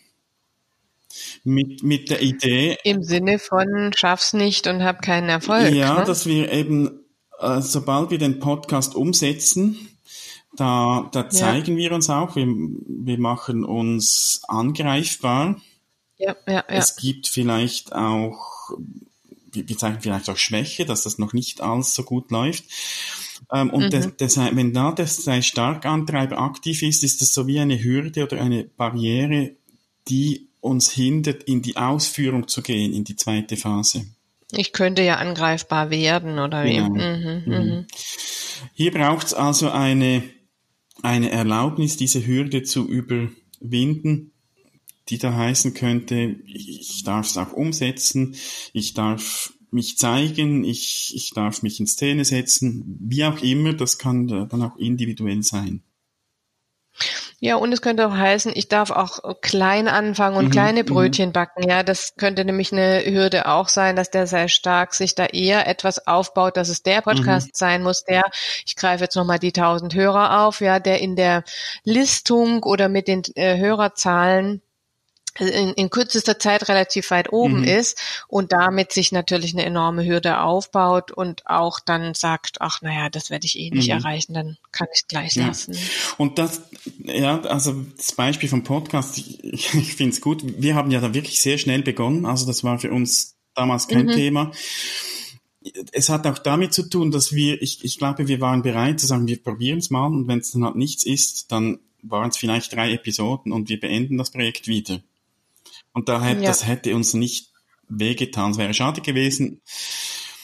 Mit, 1.45 1.83
mit 1.83 2.11
der 2.11 2.23
Idee. 2.23 2.77
Im 2.85 3.03
Sinne 3.03 3.39
von 3.39 3.93
schaff's 3.97 4.35
nicht 4.35 4.67
und 4.67 4.83
hab 4.83 5.03
keinen 5.03 5.29
Erfolg. 5.29 5.73
Ja, 5.73 6.01
ne? 6.01 6.05
dass 6.05 6.27
wir 6.27 6.53
eben, 6.53 7.01
äh, 7.39 7.61
sobald 7.61 8.11
wir 8.11 8.19
den 8.19 8.39
Podcast 8.41 8.95
umsetzen, 8.95 9.89
da, 10.57 11.09
da 11.13 11.29
zeigen 11.29 11.79
ja. 11.79 11.85
wir 11.85 11.93
uns 11.93 12.11
auch, 12.11 12.37
wir, 12.37 12.47
wir 12.47 13.19
machen 13.19 13.65
uns 13.65 14.43
angreifbar. 14.49 15.61
Ja, 16.17 16.35
ja, 16.47 16.55
ja. 16.55 16.65
Es 16.67 16.97
gibt 16.97 17.29
vielleicht 17.29 17.95
auch, 17.95 18.73
wir 19.53 19.79
zeigen 19.79 20.01
vielleicht 20.01 20.29
auch 20.31 20.37
Schwäche, 20.37 20.85
dass 20.85 21.05
das 21.05 21.19
noch 21.19 21.33
nicht 21.33 21.61
alles 21.61 21.95
so 21.95 22.03
gut 22.03 22.31
läuft. 22.31 22.65
Ähm, 23.53 23.71
und 23.71 23.85
mhm. 23.85 23.91
das, 23.91 24.09
das, 24.17 24.37
wenn 24.37 24.73
da 24.73 24.93
der 24.93 25.07
Starkantreiber 25.07 26.39
aktiv 26.39 26.83
ist, 26.83 27.05
ist 27.05 27.21
das 27.21 27.33
so 27.33 27.47
wie 27.47 27.61
eine 27.61 27.83
Hürde 27.83 28.25
oder 28.25 28.41
eine 28.41 28.65
Barriere, 28.65 29.53
die 30.09 30.49
uns 30.61 30.91
hindert, 30.91 31.45
in 31.45 31.63
die 31.63 31.77
Ausführung 31.77 32.49
zu 32.49 32.63
gehen, 32.63 32.93
in 32.93 33.05
die 33.05 33.17
zweite 33.17 33.57
Phase. 33.57 34.07
Ich 34.53 34.73
könnte 34.73 35.03
ja 35.03 35.17
angreifbar 35.17 35.91
werden, 35.91 36.39
oder? 36.39 36.65
Genau. 36.65 36.89
Mhm. 36.91 37.43
mhm. 37.47 37.87
Hier 38.75 38.93
braucht 38.93 39.29
es 39.29 39.35
also 39.35 39.71
eine, 39.71 40.23
eine 41.03 41.31
Erlaubnis, 41.31 41.97
diese 41.97 42.27
Hürde 42.27 42.63
zu 42.63 42.89
überwinden, 42.89 44.33
die 45.09 45.19
da 45.19 45.35
heißen 45.35 45.75
könnte, 45.75 46.37
ich 46.45 47.03
darf 47.05 47.27
es 47.27 47.37
auch 47.37 47.53
umsetzen, 47.53 48.37
ich 48.73 48.95
darf 48.95 49.53
mich 49.71 49.99
zeigen, 49.99 50.65
ich, 50.65 51.13
ich 51.15 51.31
darf 51.35 51.63
mich 51.63 51.81
in 51.81 51.87
Szene 51.87 52.25
setzen, 52.25 52.99
wie 53.01 53.25
auch 53.25 53.43
immer, 53.43 53.75
das 53.75 53.99
kann 53.99 54.27
dann 54.27 54.63
auch 54.63 54.77
individuell 54.77 55.43
sein. 55.43 55.83
Ja, 57.41 57.57
und 57.57 57.73
es 57.73 57.83
könnte 57.83 58.07
auch 58.09 58.17
heißen, 58.17 58.53
ich 58.55 58.69
darf 58.69 58.91
auch 58.91 59.21
klein 59.41 59.87
anfangen 59.87 60.37
und 60.37 60.47
mhm, 60.47 60.51
kleine 60.51 60.83
mhm. 60.83 60.87
Brötchen 60.87 61.33
backen. 61.33 61.69
Ja, 61.69 61.83
das 61.85 62.15
könnte 62.17 62.45
nämlich 62.45 62.73
eine 62.73 63.05
Hürde 63.05 63.47
auch 63.47 63.69
sein, 63.69 63.95
dass 63.95 64.11
der 64.11 64.27
sehr 64.27 64.49
stark 64.49 64.95
sich 64.95 65.15
da 65.15 65.27
eher 65.27 65.69
etwas 65.69 66.07
aufbaut, 66.07 66.57
dass 66.57 66.69
es 66.69 66.83
der 66.83 67.01
Podcast 67.03 67.49
mhm. 67.49 67.53
sein 67.55 67.83
muss, 67.83 68.05
der, 68.05 68.25
ich 68.67 68.75
greife 68.75 69.05
jetzt 69.05 69.15
nochmal 69.15 69.39
die 69.39 69.49
1000 69.55 69.95
Hörer 69.95 70.47
auf, 70.47 70.61
ja, 70.61 70.81
der 70.81 71.01
in 71.01 71.15
der 71.15 71.45
Listung 71.85 72.65
oder 72.65 72.89
mit 72.89 73.07
den 73.07 73.23
äh, 73.37 73.57
Hörerzahlen 73.57 74.63
in, 75.39 75.73
in 75.75 75.91
kürzester 75.91 76.39
Zeit 76.39 76.69
relativ 76.69 77.11
weit 77.11 77.33
oben 77.33 77.61
mhm. 77.61 77.65
ist 77.65 78.01
und 78.29 78.53
damit 78.53 78.93
sich 78.93 79.13
natürlich 79.13 79.53
eine 79.55 79.65
enorme 79.65 80.05
Hürde 80.05 80.41
aufbaut 80.41 81.11
und 81.11 81.47
auch 81.47 81.81
dann 81.81 82.15
sagt, 82.15 82.61
ach 82.61 82.83
naja, 82.83 83.09
das 83.09 83.31
werde 83.31 83.47
ich 83.47 83.59
eh 83.59 83.71
nicht 83.71 83.89
mhm. 83.89 83.99
erreichen, 83.99 84.35
dann 84.35 84.57
kann 84.73 84.89
ich 84.93 85.01
es 85.01 85.07
gleich 85.07 85.35
ja. 85.37 85.47
lassen. 85.47 85.77
Und 86.17 86.39
das, 86.39 86.63
ja, 86.99 87.41
also 87.43 87.75
das 87.97 88.13
Beispiel 88.13 88.49
vom 88.49 88.65
Podcast, 88.65 89.19
ich, 89.19 89.43
ich 89.75 89.95
finde 89.95 90.13
es 90.13 90.21
gut. 90.21 90.43
Wir 90.45 90.75
haben 90.75 90.91
ja 90.91 91.01
da 91.01 91.15
wirklich 91.15 91.41
sehr 91.41 91.59
schnell 91.59 91.83
begonnen, 91.83 92.27
also 92.27 92.47
das 92.47 92.65
war 92.65 92.79
für 92.79 92.91
uns 92.91 93.37
damals 93.55 93.89
kein 93.89 94.07
mhm. 94.07 94.13
Thema. 94.13 94.53
Es 95.93 96.09
hat 96.09 96.27
auch 96.27 96.39
damit 96.39 96.73
zu 96.73 96.89
tun, 96.89 97.11
dass 97.11 97.33
wir, 97.33 97.61
ich, 97.61 97.85
ich 97.85 97.99
glaube, 97.99 98.29
wir 98.29 98.41
waren 98.41 98.63
bereit 98.63 99.01
zu 99.01 99.07
sagen, 99.07 99.27
wir 99.27 99.43
probieren 99.43 99.79
es 99.79 99.91
mal 99.91 100.07
und 100.07 100.29
wenn 100.29 100.39
es 100.39 100.53
dann 100.53 100.65
halt 100.65 100.77
nichts 100.77 101.05
ist, 101.05 101.53
dann 101.53 101.81
waren 102.03 102.31
es 102.31 102.37
vielleicht 102.37 102.73
drei 102.73 102.93
Episoden 102.93 103.53
und 103.53 103.69
wir 103.69 103.81
beenden 103.81 104.17
das 104.17 104.31
Projekt 104.31 104.69
wieder. 104.69 105.01
Und 105.99 106.09
da 106.09 106.23
hätte, 106.23 106.43
ja. 106.43 106.47
das 106.51 106.65
hätte 106.65 106.95
uns 106.95 107.13
nicht 107.13 107.51
wehgetan. 107.89 108.53
Es 108.53 108.57
wäre 108.57 108.73
schade 108.73 109.01
gewesen. 109.01 109.63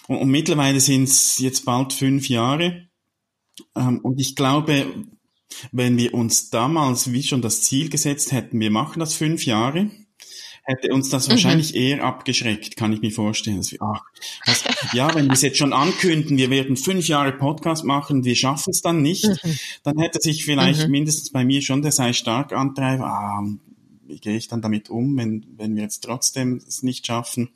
Und, 0.09 0.17
und 0.17 0.29
mittlerweile 0.29 0.81
sind 0.81 1.05
es 1.05 1.39
jetzt 1.39 1.65
bald 1.65 1.93
fünf 1.93 2.29
Jahre. 2.29 2.89
Ähm, 3.77 4.01
und 4.03 4.21
ich 4.21 4.35
glaube, 4.35 4.85
wenn 5.71 5.97
wir 5.97 6.13
uns 6.13 6.51
damals 6.51 7.13
wie 7.13 7.23
schon 7.23 7.41
das 7.41 7.63
Ziel 7.63 7.89
gesetzt 7.89 8.33
hätten, 8.33 8.59
wir 8.59 8.73
machen 8.73 8.99
das 8.99 9.15
fünf 9.15 9.47
Jahre, 9.47 9.93
hätte 10.65 10.93
uns 10.93 11.09
das 11.09 11.29
mhm. 11.29 11.33
wahrscheinlich 11.35 11.77
eher 11.77 12.03
abgeschreckt, 12.03 12.75
kann 12.75 12.93
ich 12.93 13.01
mir 13.01 13.13
vorstellen. 13.13 13.63
Wir, 13.71 13.81
ach, 13.81 14.03
das, 14.47 14.65
ja, 14.93 15.15
wenn 15.15 15.27
wir 15.27 15.35
es 15.35 15.43
jetzt 15.43 15.59
schon 15.59 15.73
ankünden, 15.73 16.37
wir 16.37 16.51
werden 16.51 16.77
fünf 16.77 17.07
Jahre 17.07 17.31
Podcast 17.31 17.85
machen, 17.85 18.25
wir 18.25 18.35
schaffen 18.35 18.73
es 18.73 18.81
dann 18.81 19.03
nicht, 19.03 19.25
mhm. 19.25 19.57
dann 19.85 20.01
hätte 20.01 20.21
sich 20.21 20.45
vielleicht 20.45 20.87
mhm. 20.87 20.91
mindestens 20.91 21.31
bei 21.31 21.45
mir 21.45 21.63
schon 21.63 21.83
der 21.83 21.93
sei 21.93 22.13
stark 22.13 22.53
antreiben, 22.53 23.05
ah, 23.05 23.41
wie 24.07 24.19
gehe 24.19 24.37
ich 24.37 24.49
dann 24.49 24.63
damit 24.63 24.91
um, 24.91 25.17
wenn, 25.17 25.47
wenn 25.57 25.77
wir 25.77 25.83
jetzt 25.83 26.05
trotzdem 26.05 26.57
es 26.67 26.83
nicht 26.83 27.07
schaffen? 27.07 27.51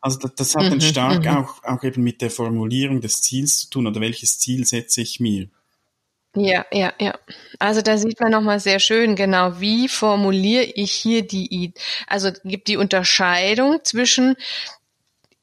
Also 0.00 0.18
das, 0.18 0.34
das 0.34 0.54
hat 0.54 0.64
dann 0.64 0.74
mhm, 0.74 0.82
stark 0.82 1.24
mhm. 1.24 1.28
auch, 1.28 1.64
auch 1.64 1.82
eben 1.82 2.02
mit 2.02 2.20
der 2.20 2.30
Formulierung 2.30 3.00
des 3.00 3.22
Ziels 3.22 3.58
zu 3.58 3.70
tun 3.70 3.86
oder 3.86 4.00
welches 4.00 4.38
Ziel 4.38 4.66
setze 4.66 5.00
ich 5.00 5.20
mir? 5.20 5.48
Ja, 6.36 6.66
ja, 6.72 6.92
ja. 7.00 7.18
Also 7.58 7.82
da 7.82 7.96
sieht 7.98 8.20
man 8.20 8.30
nochmal 8.30 8.60
sehr 8.60 8.78
schön 8.80 9.16
genau, 9.16 9.60
wie 9.60 9.88
formuliere 9.88 10.64
ich 10.64 10.92
hier 10.92 11.26
die, 11.26 11.72
also 12.06 12.30
gibt 12.44 12.68
die 12.68 12.76
Unterscheidung 12.76 13.80
zwischen 13.82 14.36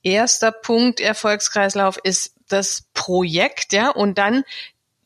erster 0.04 0.52
Punkt 0.52 1.00
Erfolgskreislauf 1.00 1.98
ist 2.04 2.36
das 2.48 2.86
Projekt, 2.94 3.74
ja, 3.74 3.90
und 3.90 4.18
dann 4.18 4.44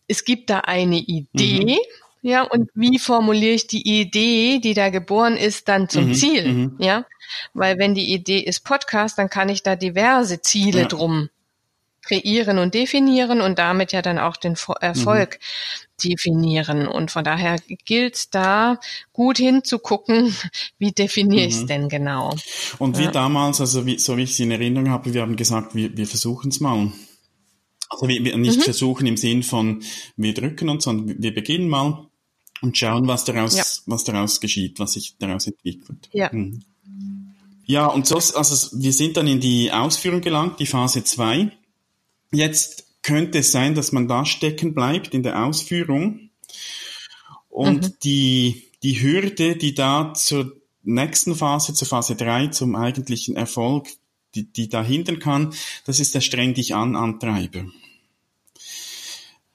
es 0.08 0.26
gibt 0.26 0.50
da 0.50 0.60
eine 0.62 0.98
Idee, 0.98 1.78
mhm. 1.78 1.80
Ja, 2.22 2.44
und 2.44 2.70
wie 2.74 3.00
formuliere 3.00 3.54
ich 3.54 3.68
die 3.68 4.02
Idee, 4.02 4.60
die 4.60 4.74
da 4.74 4.90
geboren 4.90 5.38
ist, 5.38 5.70
dann 5.70 5.88
zum 5.88 6.10
mhm, 6.10 6.14
Ziel? 6.14 6.52
Mhm. 6.52 6.76
Ja, 6.80 7.06
weil 7.54 7.78
wenn 7.78 7.96
die 7.96 8.14
Idee 8.14 8.40
ist 8.40 8.66
Podcast, 8.66 9.18
dann 9.18 9.30
kann 9.30 9.50
ich 9.50 9.64
da 9.64 9.76
diverse 9.76 10.42
Ziele 10.42 10.82
ja. 10.82 10.88
drum 10.88 11.30
kreieren 12.10 12.58
und 12.58 12.74
definieren 12.74 13.40
und 13.40 13.60
damit 13.60 13.92
ja 13.92 14.02
dann 14.02 14.18
auch 14.18 14.36
den 14.36 14.56
Erfolg 14.82 15.40
mhm. 15.40 16.10
definieren. 16.10 16.88
Und 16.88 17.12
von 17.12 17.24
daher 17.24 17.58
gilt 17.86 18.16
es 18.16 18.30
da 18.30 18.80
gut 19.14 19.38
hinzugucken, 19.38 20.36
wie 20.80 20.92
definiere 20.92 21.46
ich 21.46 21.56
es 21.56 21.62
mhm. 21.62 21.68
denn 21.68 21.90
genau. 21.90 22.36
Und 22.80 22.98
wie 22.98 23.04
ja. 23.04 23.12
damals, 23.12 23.62
also 23.62 23.86
wie, 23.86 24.00
so 24.00 24.18
wie 24.18 24.24
ich 24.24 24.32
es 24.32 24.40
in 24.40 24.52
Erinnerung 24.52 24.90
habe, 24.90 25.14
wir 25.14 25.22
haben 25.22 25.36
gesagt, 25.36 25.76
wir, 25.76 25.96
wir 25.96 26.08
versuchen 26.08 26.50
es 26.50 26.60
mal. 26.60 26.92
Also 27.90 28.08
wir, 28.08 28.24
wir 28.24 28.38
nicht 28.38 28.60
mhm. 28.60 28.64
versuchen 28.64 29.08
im 29.08 29.18
Sinn 29.18 29.44
von 29.44 29.84
wir 30.16 30.34
drücken 30.34 30.70
uns, 30.70 30.84
sondern 30.84 31.22
wir 31.22 31.34
beginnen 31.34 31.70
mal 31.70 32.09
und 32.62 32.78
schauen, 32.78 33.08
was 33.08 33.26
daraus, 33.26 33.56
ja. 33.56 33.64
was 33.86 34.04
daraus 34.04 34.40
geschieht, 34.40 34.80
was 34.80 34.94
sich 34.94 35.16
daraus 35.20 35.48
entwickelt. 35.48 36.10
Ja. 36.12 36.30
Mhm. 36.32 36.64
Ja, 37.66 37.86
und 37.86 38.08
so, 38.08 38.16
also 38.16 38.82
wir 38.82 38.94
sind 38.94 39.16
dann 39.16 39.28
in 39.28 39.40
die 39.40 39.72
Ausführung 39.72 40.22
gelangt, 40.22 40.60
die 40.60 40.66
Phase 40.66 41.04
2. 41.04 41.52
Jetzt 42.32 42.86
könnte 43.04 43.40
es 43.40 43.52
sein, 43.52 43.76
dass 43.76 43.92
man 43.92 44.08
da 44.08 44.26
stecken 44.26 44.74
bleibt 44.74 45.14
in 45.14 45.22
der 45.22 45.46
Ausführung 45.46 46.32
und 47.48 47.84
mhm. 47.84 47.94
die, 48.04 48.64
die 48.82 49.02
Hürde, 49.02 49.56
die 49.56 49.76
da 49.76 50.14
zur 50.16 50.56
nächsten 50.82 51.36
Phase, 51.36 51.74
zur 51.74 51.88
Phase 51.88 52.16
3, 52.16 52.48
zum 52.48 52.76
eigentlichen 52.76 53.36
Erfolg, 53.36 53.88
die, 54.36 54.52
die 54.52 54.70
da 54.70 54.84
hindern 54.84 55.20
kann, 55.20 55.54
das 55.86 56.00
ist 56.00 56.16
der 56.16 56.22
streng 56.22 56.54
dich 56.54 56.74
an 56.74 56.96
Antreiber. 56.96 57.66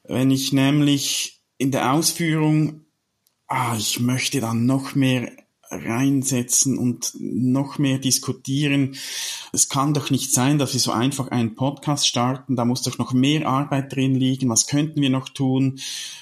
Wenn 0.05 0.31
ich 0.31 0.53
nämlich 0.53 1.41
in 1.59 1.71
der 1.71 1.93
Ausführung 1.93 2.84
ah, 3.55 3.77
ich 3.79 4.01
möchte 4.01 4.41
da 4.41 4.53
noch 4.53 4.97
mehr 4.97 5.31
reinsetzen 5.71 6.77
und 6.77 7.13
noch 7.19 7.79
mehr 7.79 7.99
diskutieren. 7.99 8.97
Es 9.53 9.69
kann 9.69 9.95
doch 9.95 10.11
nicht 10.11 10.33
sein, 10.33 10.59
dass 10.59 10.73
wir 10.73 10.81
so 10.81 10.93
einfach 10.93 11.29
einen 11.29 11.55
Podcast 11.55 12.07
starten. 12.07 12.57
Da 12.57 12.65
muss 12.65 12.83
doch 12.83 12.99
noch 12.99 13.13
mehr 13.13 13.49
Arbeit 13.49 13.95
drin 13.95 14.15
liegen. 14.15 14.49
Was 14.49 14.67
könnten 14.67 15.01
wir 15.01 15.11
noch 15.11 15.29
tun? 15.29 15.79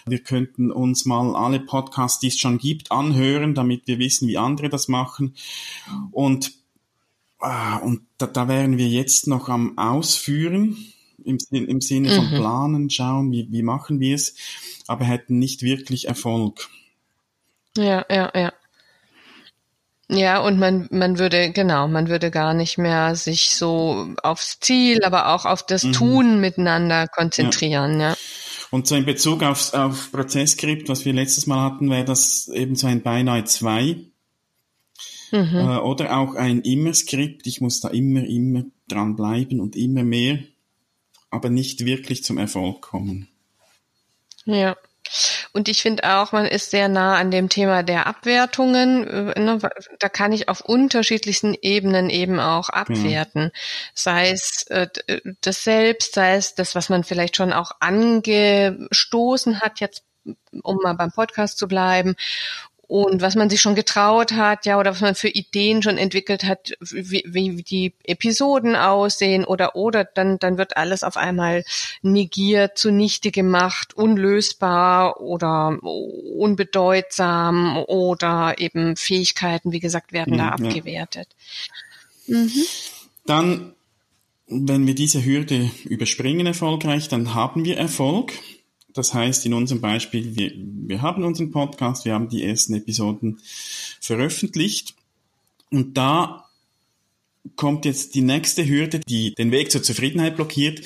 Wir 0.06 0.20
könnten 0.20 0.70
uns 0.70 1.04
mal 1.06 1.34
alle 1.34 1.60
Podcasts, 1.60 2.20
die 2.20 2.28
es 2.28 2.38
schon 2.38 2.58
gibt, 2.58 2.92
anhören, 2.92 3.54
damit 3.54 3.86
wir 3.86 3.98
wissen, 3.98 4.28
wie 4.28 4.38
andere 4.38 4.68
das 4.68 4.88
machen. 4.88 5.34
Und, 6.10 6.52
ah, 7.40 7.76
und 7.78 8.02
da, 8.18 8.26
da 8.26 8.46
wären 8.48 8.78
wir 8.78 8.88
jetzt 8.88 9.26
noch 9.26 9.48
am 9.48 9.76
Ausführen. 9.78 10.76
Im, 11.24 11.38
im 11.50 11.80
Sinne 11.80 12.16
von 12.16 12.26
mhm. 12.26 12.36
planen, 12.36 12.90
schauen, 12.90 13.30
wie, 13.30 13.46
wie 13.50 13.62
machen 13.62 14.00
wir 14.00 14.16
es, 14.16 14.34
aber 14.88 15.04
hätten 15.04 15.38
nicht 15.38 15.62
wirklich 15.62 16.08
Erfolg. 16.08 16.68
Ja, 17.76 18.04
ja, 18.10 18.30
ja. 18.34 18.52
Ja, 20.08 20.40
und 20.40 20.58
man, 20.58 20.88
man 20.90 21.18
würde, 21.18 21.52
genau, 21.52 21.88
man 21.88 22.08
würde 22.08 22.30
gar 22.30 22.52
nicht 22.52 22.76
mehr 22.76 23.14
sich 23.14 23.50
so 23.50 24.14
aufs 24.22 24.60
Ziel, 24.60 25.04
aber 25.04 25.34
auch 25.34 25.46
auf 25.46 25.64
das 25.64 25.84
mhm. 25.84 25.92
Tun 25.92 26.40
miteinander 26.40 27.08
konzentrieren, 27.08 27.98
ja. 27.98 28.10
ja. 28.10 28.16
Und 28.70 28.86
so 28.86 28.94
in 28.94 29.06
Bezug 29.06 29.42
auf, 29.42 29.72
auf 29.72 30.12
Prozesskript, 30.12 30.88
was 30.88 31.04
wir 31.04 31.12
letztes 31.12 31.46
Mal 31.46 31.62
hatten, 31.62 31.90
wäre 31.90 32.04
das 32.04 32.48
eben 32.48 32.74
so 32.74 32.86
ein 32.86 33.02
beinahe 33.02 33.44
zwei. 33.44 33.96
Mhm. 35.30 35.56
Äh, 35.56 35.78
oder 35.78 36.16
auch 36.18 36.34
ein 36.34 36.60
Immer-Skript. 36.60 37.46
Ich 37.46 37.60
muss 37.60 37.80
da 37.80 37.88
immer, 37.88 38.24
immer 38.24 38.64
dran 38.88 39.16
bleiben 39.16 39.60
und 39.60 39.76
immer 39.76 40.04
mehr, 40.04 40.40
aber 41.30 41.48
nicht 41.48 41.84
wirklich 41.86 42.22
zum 42.22 42.36
Erfolg 42.38 42.82
kommen. 42.82 43.28
Ja. 44.44 44.76
Und 45.52 45.68
ich 45.68 45.82
finde 45.82 46.04
auch, 46.16 46.32
man 46.32 46.46
ist 46.46 46.70
sehr 46.70 46.88
nah 46.88 47.16
an 47.16 47.30
dem 47.30 47.50
Thema 47.50 47.82
der 47.82 48.06
Abwertungen. 48.06 49.06
Äh, 49.06 49.40
ne, 49.40 49.58
da 49.98 50.08
kann 50.08 50.32
ich 50.32 50.48
auf 50.48 50.62
unterschiedlichsten 50.62 51.54
Ebenen 51.60 52.08
eben 52.08 52.40
auch 52.40 52.68
mhm. 52.68 52.74
abwerten. 52.74 53.44
Mhm. 53.44 53.50
Sei 53.94 54.30
es 54.30 54.66
äh, 54.68 54.88
das 55.42 55.64
Selbst, 55.64 56.14
sei 56.14 56.36
es 56.36 56.54
das, 56.54 56.74
was 56.74 56.88
man 56.88 57.04
vielleicht 57.04 57.36
schon 57.36 57.52
auch 57.52 57.72
angestoßen 57.80 59.60
hat, 59.60 59.80
jetzt 59.80 60.04
um 60.62 60.76
mal 60.82 60.94
beim 60.94 61.10
Podcast 61.10 61.58
zu 61.58 61.66
bleiben, 61.66 62.14
und 62.92 63.22
was 63.22 63.36
man 63.36 63.48
sich 63.48 63.62
schon 63.62 63.74
getraut 63.74 64.32
hat, 64.32 64.66
ja, 64.66 64.78
oder 64.78 64.90
was 64.90 65.00
man 65.00 65.14
für 65.14 65.30
Ideen 65.30 65.82
schon 65.82 65.96
entwickelt 65.96 66.44
hat, 66.44 66.74
wie, 66.80 67.24
wie 67.26 67.62
die 67.62 67.94
Episoden 68.04 68.76
aussehen 68.76 69.46
oder 69.46 69.74
oder 69.76 70.04
dann 70.04 70.38
dann 70.38 70.58
wird 70.58 70.76
alles 70.76 71.02
auf 71.02 71.16
einmal 71.16 71.64
negiert, 72.02 72.76
zunichte 72.76 73.30
gemacht, 73.30 73.94
unlösbar 73.94 75.22
oder 75.22 75.78
unbedeutsam 75.82 77.78
oder 77.78 78.56
eben 78.58 78.96
Fähigkeiten, 78.96 79.72
wie 79.72 79.80
gesagt, 79.80 80.12
werden 80.12 80.34
ja, 80.34 80.50
da 80.50 80.50
abgewertet. 80.50 81.28
Ja. 82.26 82.36
Mhm. 82.36 82.50
Dann, 83.24 83.72
wenn 84.48 84.86
wir 84.86 84.94
diese 84.94 85.24
Hürde 85.24 85.70
überspringen 85.84 86.46
erfolgreich, 86.46 87.08
dann 87.08 87.34
haben 87.34 87.64
wir 87.64 87.78
Erfolg. 87.78 88.34
Das 88.94 89.14
heißt, 89.14 89.46
in 89.46 89.54
unserem 89.54 89.80
Beispiel, 89.80 90.36
wir, 90.36 90.52
wir 90.54 91.02
haben 91.02 91.24
unseren 91.24 91.50
Podcast, 91.50 92.04
wir 92.04 92.14
haben 92.14 92.28
die 92.28 92.44
ersten 92.44 92.74
Episoden 92.74 93.40
veröffentlicht 94.00 94.94
und 95.70 95.96
da 95.96 96.44
kommt 97.56 97.84
jetzt 97.84 98.14
die 98.14 98.22
nächste 98.22 98.66
Hürde, 98.66 99.00
die 99.00 99.34
den 99.34 99.50
Weg 99.50 99.70
zur 99.70 99.82
Zufriedenheit 99.82 100.36
blockiert. 100.36 100.82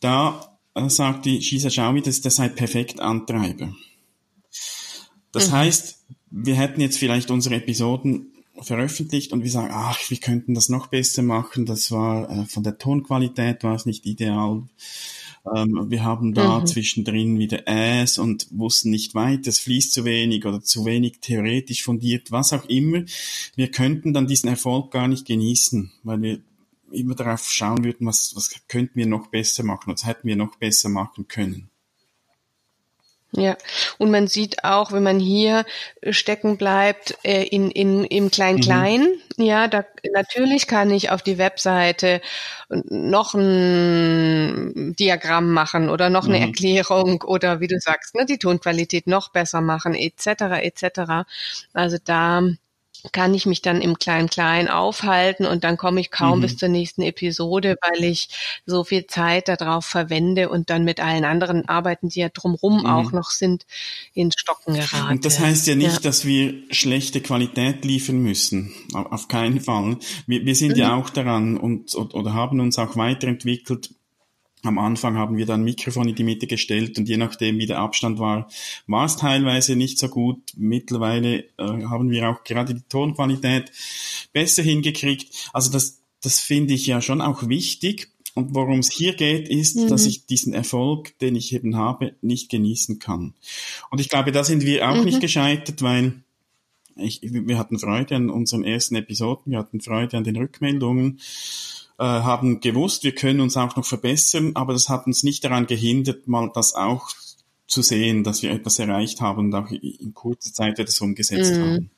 Da 0.00 0.58
äh, 0.74 0.88
sagt 0.88 1.26
die 1.26 1.42
Shisa 1.42 1.68
Xiaomi, 1.68 2.00
das 2.00 2.16
ist 2.16 2.24
der 2.24 2.30
sei 2.30 2.48
perfekt 2.48 3.00
Antreiber. 3.00 3.74
Das 5.32 5.48
mhm. 5.48 5.52
heißt, 5.52 5.98
wir 6.30 6.54
hätten 6.54 6.80
jetzt 6.80 6.98
vielleicht 6.98 7.30
unsere 7.30 7.56
Episoden 7.56 8.32
veröffentlicht 8.60 9.32
und 9.32 9.42
wir 9.42 9.50
sagen, 9.50 9.70
ach, 9.72 9.98
wir 10.10 10.18
könnten 10.18 10.54
das 10.54 10.68
noch 10.68 10.86
besser 10.86 11.22
machen. 11.22 11.66
Das 11.66 11.90
war 11.90 12.30
äh, 12.30 12.44
von 12.46 12.62
der 12.62 12.78
Tonqualität 12.78 13.64
war 13.64 13.74
es 13.74 13.86
nicht 13.86 14.06
ideal. 14.06 14.62
Ähm, 15.44 15.90
wir 15.90 16.04
haben 16.04 16.34
da 16.34 16.60
mhm. 16.60 16.66
zwischendrin 16.66 17.38
wieder 17.38 17.66
Äs 17.66 18.18
und 18.18 18.46
wussten 18.50 18.90
nicht 18.90 19.14
weit, 19.14 19.46
es 19.46 19.58
fließt 19.58 19.92
zu 19.92 20.04
wenig 20.04 20.46
oder 20.46 20.62
zu 20.62 20.84
wenig 20.84 21.18
theoretisch 21.20 21.82
fundiert, 21.82 22.30
was 22.30 22.52
auch 22.52 22.64
immer. 22.66 23.02
Wir 23.56 23.70
könnten 23.70 24.12
dann 24.12 24.26
diesen 24.26 24.48
Erfolg 24.48 24.92
gar 24.92 25.08
nicht 25.08 25.26
genießen, 25.26 25.92
weil 26.04 26.22
wir 26.22 26.40
immer 26.92 27.14
darauf 27.14 27.50
schauen 27.50 27.84
würden, 27.84 28.06
was, 28.06 28.36
was 28.36 28.54
könnten 28.68 28.96
wir 28.96 29.06
noch 29.06 29.28
besser 29.28 29.64
machen, 29.64 29.92
was 29.92 30.06
hätten 30.06 30.28
wir 30.28 30.36
noch 30.36 30.56
besser 30.56 30.88
machen 30.88 31.26
können. 31.26 31.71
Ja, 33.34 33.56
und 33.96 34.10
man 34.10 34.26
sieht 34.26 34.62
auch, 34.62 34.92
wenn 34.92 35.02
man 35.02 35.18
hier 35.18 35.64
stecken 36.10 36.58
bleibt, 36.58 37.16
äh, 37.24 37.44
in, 37.44 37.70
in, 37.70 38.04
im 38.04 38.30
Klein-Klein, 38.30 39.00
mhm. 39.38 39.42
ja, 39.42 39.68
da, 39.68 39.86
natürlich 40.12 40.66
kann 40.66 40.90
ich 40.90 41.10
auf 41.10 41.22
die 41.22 41.38
Webseite 41.38 42.20
noch 42.68 43.32
ein 43.32 44.94
Diagramm 44.98 45.50
machen 45.50 45.88
oder 45.88 46.10
noch 46.10 46.26
eine 46.26 46.36
mhm. 46.36 46.44
Erklärung 46.44 47.22
oder 47.22 47.60
wie 47.60 47.68
du 47.68 47.80
sagst, 47.80 48.14
ne, 48.14 48.26
die 48.26 48.38
Tonqualität 48.38 49.06
noch 49.06 49.30
besser 49.30 49.62
machen, 49.62 49.94
etc., 49.94 50.60
etc. 50.60 51.26
Also 51.72 51.96
da 52.04 52.42
kann 53.10 53.34
ich 53.34 53.46
mich 53.46 53.62
dann 53.62 53.80
im 53.82 53.98
Klein-Klein 53.98 54.68
aufhalten 54.68 55.44
und 55.44 55.64
dann 55.64 55.76
komme 55.76 56.00
ich 56.00 56.10
kaum 56.10 56.38
mhm. 56.38 56.42
bis 56.42 56.56
zur 56.56 56.68
nächsten 56.68 57.02
Episode, 57.02 57.76
weil 57.80 58.04
ich 58.04 58.28
so 58.64 58.84
viel 58.84 59.06
Zeit 59.06 59.48
darauf 59.48 59.84
verwende 59.84 60.48
und 60.48 60.70
dann 60.70 60.84
mit 60.84 61.00
allen 61.00 61.24
anderen 61.24 61.68
Arbeiten, 61.68 62.08
die 62.08 62.20
ja 62.20 62.28
drumrum 62.28 62.80
mhm. 62.80 62.86
auch 62.86 63.12
noch 63.12 63.30
sind, 63.30 63.66
ins 64.14 64.34
Stocken 64.38 64.74
gerate. 64.74 65.10
Und 65.10 65.24
das 65.24 65.40
heißt 65.40 65.66
ja 65.66 65.74
nicht, 65.74 65.94
ja. 65.94 66.00
dass 66.00 66.24
wir 66.24 66.54
schlechte 66.70 67.20
Qualität 67.20 67.84
liefern 67.84 68.18
müssen. 68.18 68.72
Auf 68.92 69.28
keinen 69.28 69.60
Fall. 69.60 69.96
Wir, 70.26 70.44
wir 70.44 70.54
sind 70.54 70.72
mhm. 70.72 70.78
ja 70.78 70.94
auch 70.94 71.10
daran 71.10 71.56
und, 71.56 71.94
oder 71.96 72.34
haben 72.34 72.60
uns 72.60 72.78
auch 72.78 72.96
weiterentwickelt, 72.96 73.90
am 74.62 74.78
Anfang 74.78 75.16
haben 75.16 75.36
wir 75.36 75.46
dann 75.46 75.64
Mikrofon 75.64 76.08
in 76.08 76.14
die 76.14 76.24
Mitte 76.24 76.46
gestellt 76.46 76.98
und 76.98 77.08
je 77.08 77.16
nachdem, 77.16 77.58
wie 77.58 77.66
der 77.66 77.80
Abstand 77.80 78.18
war, 78.18 78.48
war 78.86 79.06
es 79.06 79.16
teilweise 79.16 79.74
nicht 79.74 79.98
so 79.98 80.08
gut. 80.08 80.40
Mittlerweile 80.56 81.44
äh, 81.58 81.84
haben 81.88 82.10
wir 82.10 82.28
auch 82.28 82.44
gerade 82.44 82.74
die 82.74 82.82
Tonqualität 82.88 83.72
besser 84.32 84.62
hingekriegt. 84.62 85.50
Also 85.52 85.70
das, 85.70 86.00
das 86.20 86.38
finde 86.38 86.74
ich 86.74 86.86
ja 86.86 87.00
schon 87.00 87.20
auch 87.20 87.48
wichtig. 87.48 88.08
Und 88.34 88.54
worum 88.54 88.78
es 88.78 88.90
hier 88.90 89.14
geht, 89.14 89.48
ist, 89.48 89.76
mhm. 89.76 89.88
dass 89.88 90.06
ich 90.06 90.26
diesen 90.26 90.54
Erfolg, 90.54 91.18
den 91.18 91.36
ich 91.36 91.52
eben 91.52 91.76
habe, 91.76 92.14
nicht 92.22 92.50
genießen 92.50 92.98
kann. 92.98 93.34
Und 93.90 94.00
ich 94.00 94.08
glaube, 94.08 94.32
da 94.32 94.42
sind 94.42 94.64
wir 94.64 94.88
auch 94.88 94.96
mhm. 94.96 95.04
nicht 95.04 95.20
gescheitert, 95.20 95.82
weil 95.82 96.22
ich, 96.96 97.20
wir 97.22 97.58
hatten 97.58 97.78
Freude 97.78 98.16
an 98.16 98.30
unseren 98.30 98.64
ersten 98.64 98.94
Episoden, 98.94 99.52
wir 99.52 99.58
hatten 99.58 99.80
Freude 99.80 100.16
an 100.16 100.24
den 100.24 100.36
Rückmeldungen. 100.36 101.20
Äh, 102.02 102.04
haben 102.04 102.58
gewusst, 102.58 103.04
wir 103.04 103.14
können 103.14 103.40
uns 103.40 103.56
auch 103.56 103.76
noch 103.76 103.86
verbessern, 103.86 104.56
aber 104.56 104.72
das 104.72 104.88
hat 104.88 105.06
uns 105.06 105.22
nicht 105.22 105.44
daran 105.44 105.68
gehindert, 105.68 106.26
mal 106.26 106.50
das 106.52 106.74
auch 106.74 107.10
zu 107.68 107.80
sehen, 107.80 108.24
dass 108.24 108.42
wir 108.42 108.50
etwas 108.50 108.80
erreicht 108.80 109.20
haben 109.20 109.38
und 109.38 109.54
auch 109.54 109.70
in 109.70 110.12
kurzer 110.12 110.52
Zeit 110.52 110.80
das 110.80 111.00
umgesetzt 111.00 111.52
mhm. 111.52 111.62
haben. 111.62 111.90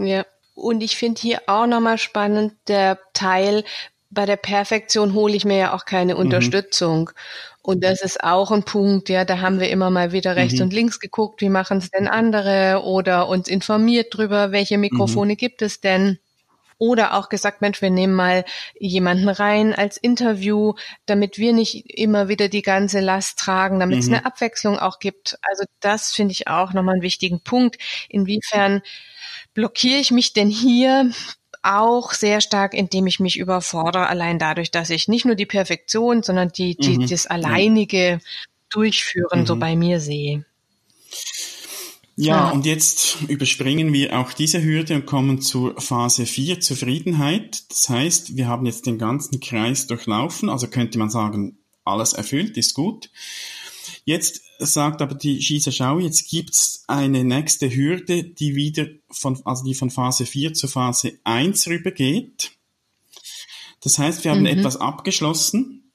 Ja, 0.00 0.26
und 0.54 0.80
ich 0.80 0.96
finde 0.96 1.20
hier 1.20 1.42
auch 1.46 1.68
nochmal 1.68 1.96
spannend 1.98 2.54
der 2.66 2.98
Teil, 3.12 3.62
bei 4.10 4.26
der 4.26 4.36
Perfektion 4.36 5.14
hole 5.14 5.36
ich 5.36 5.44
mir 5.44 5.58
ja 5.58 5.74
auch 5.74 5.84
keine 5.84 6.14
mhm. 6.14 6.22
Unterstützung. 6.22 7.10
Und 7.62 7.84
das 7.84 8.02
ist 8.02 8.24
auch 8.24 8.50
ein 8.50 8.64
Punkt, 8.64 9.08
ja, 9.10 9.24
da 9.24 9.38
haben 9.38 9.60
wir 9.60 9.70
immer 9.70 9.90
mal 9.90 10.10
wieder 10.10 10.34
rechts 10.34 10.58
mhm. 10.58 10.64
und 10.64 10.72
links 10.72 10.98
geguckt, 10.98 11.40
wie 11.40 11.50
machen 11.50 11.78
es 11.78 11.92
denn 11.92 12.08
andere 12.08 12.82
oder 12.84 13.28
uns 13.28 13.46
informiert 13.46 14.08
drüber, 14.10 14.50
welche 14.50 14.76
Mikrofone 14.76 15.34
mhm. 15.34 15.36
gibt 15.36 15.62
es 15.62 15.80
denn. 15.80 16.18
Oder 16.80 17.12
auch 17.12 17.28
gesagt, 17.28 17.60
Mensch, 17.60 17.82
wir 17.82 17.90
nehmen 17.90 18.14
mal 18.14 18.46
jemanden 18.78 19.28
rein 19.28 19.74
als 19.74 19.98
Interview, 19.98 20.72
damit 21.04 21.36
wir 21.36 21.52
nicht 21.52 21.84
immer 21.90 22.28
wieder 22.28 22.48
die 22.48 22.62
ganze 22.62 23.00
Last 23.00 23.38
tragen, 23.38 23.78
damit 23.80 23.96
mhm. 23.96 24.00
es 24.00 24.08
eine 24.08 24.24
Abwechslung 24.24 24.78
auch 24.78 24.98
gibt. 24.98 25.38
Also 25.42 25.64
das 25.80 26.12
finde 26.12 26.32
ich 26.32 26.48
auch 26.48 26.72
nochmal 26.72 26.94
einen 26.94 27.02
wichtigen 27.02 27.42
Punkt. 27.42 27.76
Inwiefern 28.08 28.80
blockiere 29.52 30.00
ich 30.00 30.10
mich 30.10 30.32
denn 30.32 30.48
hier 30.48 31.10
auch 31.62 32.12
sehr 32.12 32.40
stark, 32.40 32.72
indem 32.72 33.06
ich 33.06 33.20
mich 33.20 33.38
überfordere, 33.38 34.06
allein 34.06 34.38
dadurch, 34.38 34.70
dass 34.70 34.88
ich 34.88 35.06
nicht 35.06 35.26
nur 35.26 35.34
die 35.34 35.44
Perfektion, 35.44 36.22
sondern 36.22 36.48
die, 36.48 36.76
die 36.76 36.96
mhm. 36.96 37.06
das 37.06 37.26
alleinige 37.26 38.20
Durchführen 38.70 39.40
mhm. 39.40 39.46
so 39.46 39.56
bei 39.56 39.76
mir 39.76 40.00
sehe. 40.00 40.46
Ja, 42.20 42.50
und 42.50 42.66
jetzt 42.66 43.16
überspringen 43.28 43.94
wir 43.94 44.18
auch 44.18 44.34
diese 44.34 44.62
Hürde 44.62 44.94
und 44.94 45.06
kommen 45.06 45.40
zur 45.40 45.80
Phase 45.80 46.26
4, 46.26 46.60
Zufriedenheit. 46.60 47.62
Das 47.70 47.88
heißt, 47.88 48.36
wir 48.36 48.46
haben 48.46 48.66
jetzt 48.66 48.84
den 48.84 48.98
ganzen 48.98 49.40
Kreis 49.40 49.86
durchlaufen, 49.86 50.50
also 50.50 50.66
könnte 50.66 50.98
man 50.98 51.08
sagen, 51.08 51.56
alles 51.82 52.12
erfüllt, 52.12 52.58
ist 52.58 52.74
gut. 52.74 53.10
Jetzt 54.04 54.42
sagt 54.58 55.00
aber 55.00 55.14
die 55.14 55.40
Schießer 55.40 55.72
Schau, 55.72 55.98
jetzt 55.98 56.28
gibt's 56.28 56.84
eine 56.88 57.24
nächste 57.24 57.74
Hürde, 57.74 58.22
die 58.24 58.54
wieder 58.54 58.86
von, 59.08 59.40
also 59.46 59.64
die 59.64 59.74
von 59.74 59.88
Phase 59.88 60.26
4 60.26 60.52
zu 60.52 60.68
Phase 60.68 61.18
1 61.24 61.68
rübergeht. 61.68 62.50
Das 63.80 63.98
heißt, 63.98 64.24
wir 64.24 64.32
haben 64.32 64.40
mhm. 64.40 64.46
etwas 64.46 64.76
abgeschlossen 64.76 65.89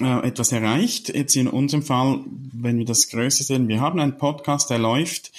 äh, 0.00 0.26
etwas 0.26 0.50
erreicht. 0.52 1.14
Jetzt 1.14 1.36
in 1.36 1.48
unserem 1.48 1.82
Fall, 1.82 2.24
wenn 2.52 2.78
wir 2.78 2.84
das 2.84 3.08
Größte 3.08 3.44
sehen, 3.44 3.68
wir 3.68 3.80
haben 3.80 4.00
einen 4.00 4.18
Podcast, 4.18 4.70
der 4.70 4.78
läuft, 4.78 5.30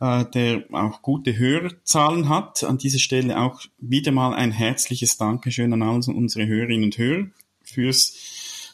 äh, 0.00 0.24
der 0.24 0.64
auch 0.72 1.02
gute 1.02 1.36
Hörerzahlen 1.36 2.28
hat. 2.28 2.64
An 2.64 2.78
dieser 2.78 2.98
Stelle 2.98 3.38
auch 3.38 3.60
wieder 3.78 4.12
mal 4.12 4.34
ein 4.34 4.50
herzliches 4.50 5.18
Dankeschön 5.18 5.72
an 5.72 5.82
all 5.82 6.00
unsere 6.08 6.46
Hörerinnen 6.46 6.84
und 6.84 6.98
Hörer 6.98 7.26
fürs 7.62 8.14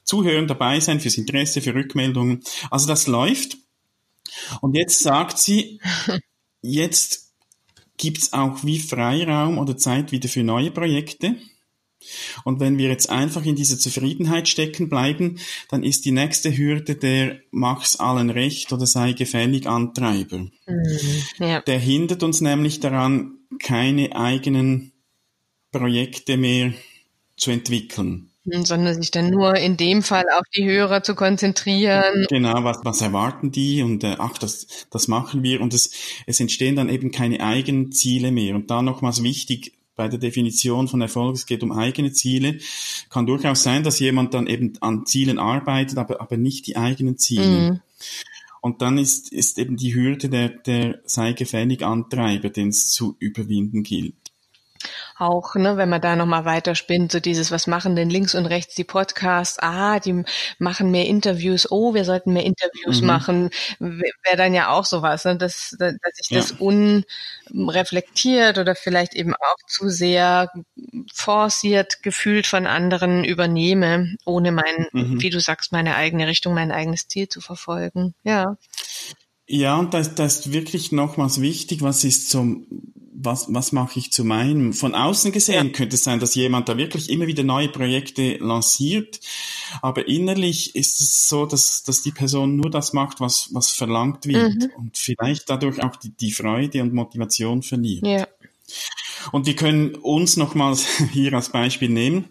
Zuhören, 0.04 0.46
dabei 0.46 0.80
sein, 0.80 1.00
fürs 1.00 1.16
Interesse, 1.16 1.62
für 1.62 1.74
Rückmeldungen. 1.74 2.42
Also 2.70 2.86
das 2.86 3.06
läuft. 3.06 3.56
Und 4.60 4.74
jetzt 4.74 5.00
sagt 5.00 5.38
sie, 5.38 5.80
jetzt 6.62 7.32
gibt's 7.96 8.32
auch 8.32 8.64
wie 8.64 8.78
Freiraum 8.78 9.58
oder 9.58 9.76
Zeit 9.76 10.12
wieder 10.12 10.28
für 10.28 10.44
neue 10.44 10.70
Projekte. 10.70 11.36
Und 12.44 12.60
wenn 12.60 12.78
wir 12.78 12.88
jetzt 12.88 13.10
einfach 13.10 13.44
in 13.44 13.56
dieser 13.56 13.78
Zufriedenheit 13.78 14.48
stecken 14.48 14.88
bleiben, 14.88 15.38
dann 15.70 15.82
ist 15.82 16.04
die 16.04 16.12
nächste 16.12 16.56
Hürde 16.56 16.96
der 16.96 17.40
mach's 17.50 17.96
allen 17.96 18.30
recht 18.30 18.72
oder 18.72 18.86
sei 18.86 19.12
gefällig 19.12 19.66
Antreiber. 19.66 20.38
Mhm, 20.38 20.50
ja. 21.38 21.60
Der 21.60 21.78
hindert 21.78 22.22
uns 22.22 22.40
nämlich 22.40 22.80
daran, 22.80 23.38
keine 23.58 24.16
eigenen 24.16 24.92
Projekte 25.70 26.36
mehr 26.36 26.72
zu 27.36 27.50
entwickeln. 27.50 28.30
Mhm, 28.44 28.64
sondern 28.64 28.94
sich 28.94 29.10
dann 29.10 29.30
nur 29.30 29.56
in 29.56 29.76
dem 29.76 30.02
Fall 30.02 30.24
auf 30.38 30.44
die 30.54 30.64
Hörer 30.64 31.02
zu 31.02 31.14
konzentrieren. 31.14 32.26
Genau, 32.28 32.62
was, 32.62 32.78
was 32.82 33.00
erwarten 33.00 33.50
die 33.50 33.82
und 33.82 34.04
äh, 34.04 34.16
ach, 34.18 34.38
das, 34.38 34.86
das 34.90 35.08
machen 35.08 35.42
wir 35.42 35.60
und 35.60 35.72
es, 35.72 35.92
es 36.26 36.40
entstehen 36.40 36.76
dann 36.76 36.88
eben 36.88 37.10
keine 37.10 37.40
eigenen 37.40 37.90
Ziele 37.92 38.30
mehr. 38.30 38.54
Und 38.54 38.70
da 38.70 38.82
nochmals 38.82 39.22
wichtig, 39.22 39.72
bei 39.96 40.08
der 40.08 40.18
Definition 40.18 40.88
von 40.88 41.00
Erfolg, 41.00 41.36
es 41.36 41.46
geht 41.46 41.62
um 41.62 41.72
eigene 41.72 42.12
Ziele. 42.12 42.58
Kann 43.10 43.26
durchaus 43.26 43.62
sein, 43.62 43.82
dass 43.82 44.00
jemand 44.00 44.34
dann 44.34 44.46
eben 44.46 44.74
an 44.80 45.06
Zielen 45.06 45.38
arbeitet, 45.38 45.98
aber, 45.98 46.20
aber 46.20 46.36
nicht 46.36 46.66
die 46.66 46.76
eigenen 46.76 47.18
Ziele. 47.18 47.72
Mhm. 47.72 47.80
Und 48.60 48.80
dann 48.80 48.96
ist, 48.98 49.32
ist 49.32 49.58
eben 49.58 49.76
die 49.76 49.94
Hürde 49.94 50.28
der, 50.28 50.48
der 50.48 51.00
sei 51.04 51.32
gefällig 51.34 51.84
Antreiber, 51.84 52.48
den 52.48 52.68
es 52.68 52.90
zu 52.90 53.14
überwinden 53.18 53.82
gilt 53.82 54.14
auch, 55.18 55.54
ne, 55.54 55.76
wenn 55.76 55.88
man 55.88 56.00
da 56.00 56.16
nochmal 56.16 56.44
weiterspinnt, 56.44 57.12
so 57.12 57.20
dieses, 57.20 57.50
was 57.50 57.66
machen 57.66 57.94
denn 57.96 58.10
links 58.10 58.34
und 58.34 58.46
rechts 58.46 58.74
die 58.74 58.84
Podcasts? 58.84 59.58
Ah, 59.60 60.00
die 60.00 60.24
machen 60.58 60.90
mehr 60.90 61.06
Interviews. 61.06 61.70
Oh, 61.70 61.94
wir 61.94 62.04
sollten 62.04 62.32
mehr 62.32 62.44
Interviews 62.44 63.00
mhm. 63.00 63.06
machen. 63.06 63.50
Wäre 63.78 64.36
dann 64.36 64.54
ja 64.54 64.70
auch 64.70 64.84
sowas, 64.84 65.24
ne, 65.24 65.36
dass, 65.36 65.76
dass 65.78 65.94
ich 66.18 66.30
ja. 66.30 66.40
das 66.40 66.54
unreflektiert 67.54 68.58
oder 68.58 68.74
vielleicht 68.74 69.14
eben 69.14 69.34
auch 69.34 69.56
zu 69.68 69.88
sehr 69.88 70.50
forciert 71.12 72.02
gefühlt 72.02 72.46
von 72.46 72.66
anderen 72.66 73.24
übernehme, 73.24 74.16
ohne 74.24 74.52
mein, 74.52 74.88
mhm. 74.92 75.20
wie 75.20 75.30
du 75.30 75.40
sagst, 75.40 75.72
meine 75.72 75.94
eigene 75.96 76.26
Richtung, 76.26 76.54
mein 76.54 76.72
eigenes 76.72 77.08
Ziel 77.08 77.28
zu 77.28 77.40
verfolgen. 77.40 78.14
Ja. 78.24 78.56
Ja, 79.46 79.76
und 79.76 79.92
da 79.92 79.98
ist, 79.98 80.14
da 80.14 80.24
ist 80.24 80.52
wirklich 80.52 80.90
nochmals 80.90 81.40
wichtig, 81.40 81.82
was 81.82 82.02
ist 82.04 82.30
zum 82.30 82.66
was, 83.14 83.46
was 83.48 83.72
mache 83.72 83.98
ich 83.98 84.12
zu 84.12 84.24
meinem? 84.24 84.72
Von 84.72 84.94
außen 84.94 85.32
gesehen 85.32 85.72
könnte 85.72 85.94
es 85.94 86.04
sein, 86.04 86.18
dass 86.18 86.34
jemand 86.34 86.68
da 86.68 86.76
wirklich 86.76 87.08
immer 87.08 87.26
wieder 87.26 87.44
neue 87.44 87.68
Projekte 87.68 88.36
lanciert, 88.38 89.20
aber 89.82 90.08
innerlich 90.08 90.74
ist 90.74 91.00
es 91.00 91.28
so, 91.28 91.46
dass, 91.46 91.84
dass 91.84 92.02
die 92.02 92.10
Person 92.10 92.56
nur 92.56 92.70
das 92.70 92.92
macht, 92.92 93.20
was, 93.20 93.48
was 93.52 93.70
verlangt 93.70 94.26
wird 94.26 94.54
mhm. 94.54 94.70
und 94.76 94.98
vielleicht 94.98 95.48
dadurch 95.48 95.82
auch 95.82 95.96
die, 95.96 96.10
die 96.10 96.32
Freude 96.32 96.82
und 96.82 96.92
Motivation 96.92 97.62
verliert. 97.62 98.06
Ja. 98.06 98.26
Und 99.32 99.46
wir 99.46 99.54
können 99.56 99.94
uns 99.94 100.36
nochmals 100.36 100.86
hier 101.12 101.32
als 101.34 101.50
Beispiel 101.50 101.88
nehmen. 101.88 102.26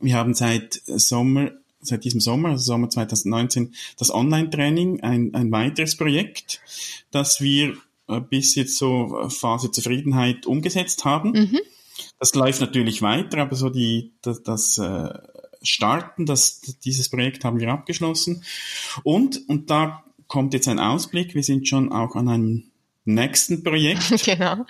Wir 0.00 0.16
haben 0.16 0.34
seit 0.34 0.80
Sommer 0.86 1.52
seit 1.84 2.04
diesem 2.04 2.20
Sommer, 2.20 2.50
also 2.50 2.64
Sommer 2.64 2.90
2019, 2.90 3.74
das 3.98 4.14
Online-Training, 4.14 5.00
ein, 5.00 5.34
ein 5.34 5.50
weiteres 5.50 5.96
Projekt, 5.96 6.60
das 7.10 7.40
wir 7.40 7.76
bis 8.20 8.54
jetzt 8.54 8.76
so 8.76 9.18
äh, 9.18 9.30
Phase 9.30 9.70
Zufriedenheit 9.70 10.46
umgesetzt 10.46 11.04
haben. 11.04 11.32
Mhm. 11.32 11.58
Das 12.18 12.34
läuft 12.34 12.60
natürlich 12.60 13.02
weiter, 13.02 13.38
aber 13.38 13.56
so 13.56 13.68
die, 13.68 14.14
das, 14.22 14.42
das 14.42 14.78
äh, 14.78 15.12
Starten, 15.62 16.26
das, 16.26 16.60
dieses 16.84 17.08
Projekt 17.08 17.44
haben 17.44 17.60
wir 17.60 17.68
abgeschlossen. 17.68 18.44
Und, 19.04 19.48
und 19.48 19.70
da 19.70 20.04
kommt 20.26 20.54
jetzt 20.54 20.68
ein 20.68 20.80
Ausblick. 20.80 21.34
Wir 21.34 21.42
sind 21.42 21.68
schon 21.68 21.92
auch 21.92 22.16
an 22.16 22.28
einem 22.28 22.72
nächsten 23.04 23.62
Projekt. 23.62 24.24
genau. 24.24 24.64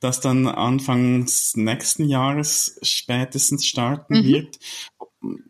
Das 0.00 0.20
dann 0.20 0.46
Anfangs 0.46 1.56
nächsten 1.56 2.08
Jahres 2.08 2.78
spätestens 2.82 3.66
starten 3.66 4.18
mhm. 4.18 4.24
wird. 4.24 4.58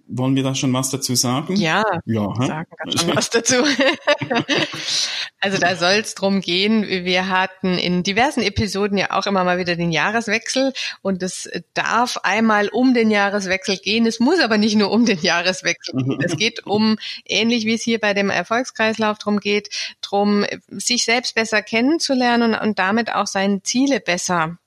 Wollen 0.07 0.37
wir 0.37 0.43
da 0.43 0.55
schon 0.55 0.73
was 0.73 0.91
dazu 0.91 1.15
sagen? 1.15 1.57
Ja, 1.57 1.83
ja 2.05 2.35
sagen 2.37 2.67
wir 2.85 2.99
schon 2.99 3.17
was 3.17 3.31
dazu. 3.31 3.57
also 5.41 5.59
da 5.59 5.77
soll 5.77 5.95
es 5.95 6.15
drum 6.15 6.41
gehen. 6.41 6.87
Wir 6.87 7.29
hatten 7.29 7.79
in 7.79 8.03
diversen 8.03 8.43
Episoden 8.43 8.99
ja 8.99 9.11
auch 9.11 9.27
immer 9.27 9.45
mal 9.45 9.59
wieder 9.59 9.77
den 9.77 9.91
Jahreswechsel 9.91 10.73
und 11.03 11.23
es 11.23 11.49
darf 11.73 12.19
einmal 12.23 12.69
um 12.69 12.95
den 12.95 13.11
Jahreswechsel 13.11 13.79
gehen. 13.79 14.07
Es 14.07 14.21
muss 14.21 14.41
aber 14.41 14.59
nicht 14.59 14.77
nur 14.77 14.91
um 14.91 15.05
den 15.07 15.21
Jahreswechsel 15.21 15.95
gehen. 15.95 16.19
Es 16.25 16.37
geht 16.37 16.67
um, 16.67 16.97
ähnlich 17.27 17.67
wie 17.67 17.75
es 17.75 17.83
hier 17.83 17.99
bei 17.99 18.15
dem 18.15 18.31
Erfolgskreislauf 18.31 19.19
drum 19.19 19.41
geht, 19.41 19.69
drum 20.01 20.47
sich 20.69 21.05
selbst 21.05 21.35
besser 21.35 21.63
kennenzulernen 21.63 22.55
und, 22.55 22.75
und 22.75 22.79
damit 22.79 23.13
auch 23.13 23.27
seine 23.27 23.63
Ziele 23.63 24.01
besser 24.01 24.59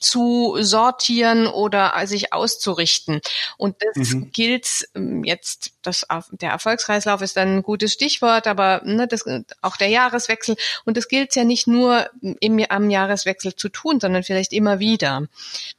zu 0.00 0.56
sortieren 0.60 1.46
oder 1.46 1.94
sich 2.06 2.32
auszurichten. 2.32 3.20
Und 3.56 3.76
das 3.80 4.10
mhm. 4.10 4.30
gilt 4.32 4.88
ähm, 4.94 5.24
jetzt, 5.24 5.72
das, 5.82 6.06
der 6.32 6.50
Erfolgskreislauf 6.50 7.22
ist 7.22 7.36
dann 7.36 7.56
ein 7.56 7.62
gutes 7.62 7.92
Stichwort, 7.92 8.46
aber 8.46 8.82
ne, 8.84 9.06
das, 9.06 9.24
auch 9.62 9.76
der 9.76 9.88
Jahreswechsel. 9.88 10.56
Und 10.84 10.96
das 10.96 11.08
gilt 11.08 11.34
ja 11.34 11.44
nicht 11.44 11.66
nur 11.66 12.08
im, 12.40 12.64
am 12.68 12.90
Jahreswechsel 12.90 13.54
zu 13.54 13.68
tun, 13.68 14.00
sondern 14.00 14.22
vielleicht 14.22 14.52
immer 14.52 14.78
wieder. 14.78 15.26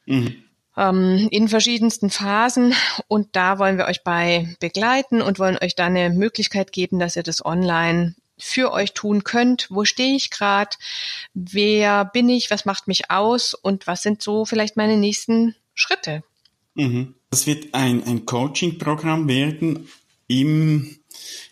Mhm 0.05 0.43
ähm, 0.77 1.27
in 1.31 1.49
verschiedensten 1.49 2.09
Phasen 2.09 2.73
und 3.07 3.35
da 3.35 3.59
wollen 3.59 3.77
wir 3.77 3.85
euch 3.85 4.03
bei 4.03 4.55
begleiten 4.59 5.21
und 5.21 5.37
wollen 5.37 5.57
euch 5.61 5.75
da 5.75 5.85
eine 5.85 6.09
Möglichkeit 6.09 6.71
geben, 6.71 6.99
dass 6.99 7.15
ihr 7.15 7.23
das 7.23 7.45
online 7.45 8.15
für 8.39 8.71
euch 8.71 8.93
tun 8.93 9.23
könnt. 9.23 9.67
Wo 9.69 9.85
stehe 9.85 10.15
ich 10.15 10.29
gerade? 10.29 10.75
Wer 11.33 12.05
bin 12.05 12.29
ich? 12.29 12.49
Was 12.51 12.65
macht 12.65 12.87
mich 12.87 13.11
aus? 13.11 13.53
Und 13.53 13.87
was 13.87 14.01
sind 14.01 14.21
so 14.21 14.45
vielleicht 14.45 14.77
meine 14.77 14.97
nächsten 14.97 15.55
Schritte? 15.73 16.23
Mhm. 16.75 17.15
Das 17.29 17.47
wird 17.47 17.73
ein, 17.73 18.03
ein 18.05 18.25
Coaching-Programm 18.25 19.27
werden 19.27 19.87
im 20.27 20.99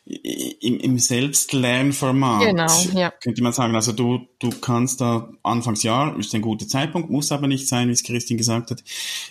im, 0.05 0.79
im 0.79 0.99
Selbstlernformat. 0.99 2.45
Genau, 2.45 2.83
ja. 2.93 3.11
Könnte 3.11 3.43
man 3.43 3.51
sagen. 3.51 3.75
Also 3.75 3.91
du, 3.91 4.27
du 4.39 4.49
kannst 4.49 5.01
da 5.01 5.29
Anfangsjahr, 5.43 6.17
ist 6.17 6.33
ein 6.33 6.41
guter 6.41 6.67
Zeitpunkt, 6.67 7.09
muss 7.09 7.31
aber 7.31 7.47
nicht 7.47 7.67
sein, 7.67 7.89
wie 7.89 7.93
es 7.93 8.03
Christine 8.03 8.37
gesagt 8.37 8.71
hat, 8.71 8.83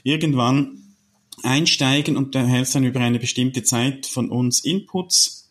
irgendwann 0.03 0.83
einsteigen 1.43 2.17
und 2.17 2.35
erhältst 2.35 2.75
dann 2.75 2.85
über 2.85 3.01
eine 3.01 3.19
bestimmte 3.19 3.63
Zeit 3.63 4.07
von 4.07 4.31
uns 4.31 4.61
Inputs 4.61 5.46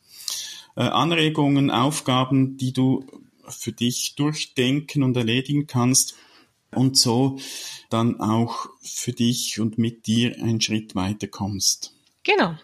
äh, 0.75 0.81
Anregungen, 0.81 1.71
Aufgaben, 1.71 2.57
die 2.57 2.73
du 2.73 3.05
für 3.47 3.71
dich 3.71 4.15
durchdenken 4.15 5.03
und 5.03 5.15
erledigen 5.15 5.67
kannst 5.67 6.15
und 6.71 6.97
so 6.97 7.39
dann 7.89 8.19
auch 8.19 8.67
für 8.81 9.13
dich 9.13 9.59
und 9.59 9.77
mit 9.77 10.07
dir 10.07 10.35
einen 10.35 10.61
Schritt 10.61 10.95
weiter 10.95 11.27
kommst. 11.27 11.93
Genau. 12.23 12.55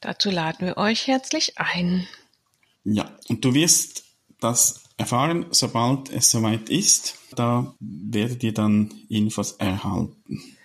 Dazu 0.00 0.30
laden 0.30 0.66
wir 0.66 0.76
euch 0.76 1.06
herzlich 1.06 1.58
ein. 1.58 2.06
Ja, 2.84 3.16
und 3.28 3.44
du 3.44 3.54
wirst 3.54 4.04
das 4.40 4.84
erfahren, 4.96 5.46
sobald 5.50 6.10
es 6.10 6.30
soweit 6.30 6.70
ist. 6.70 7.16
Da 7.36 7.74
werdet 7.80 8.42
ihr 8.42 8.54
dann 8.54 8.92
Infos 9.08 9.52
erhalten. 9.52 10.56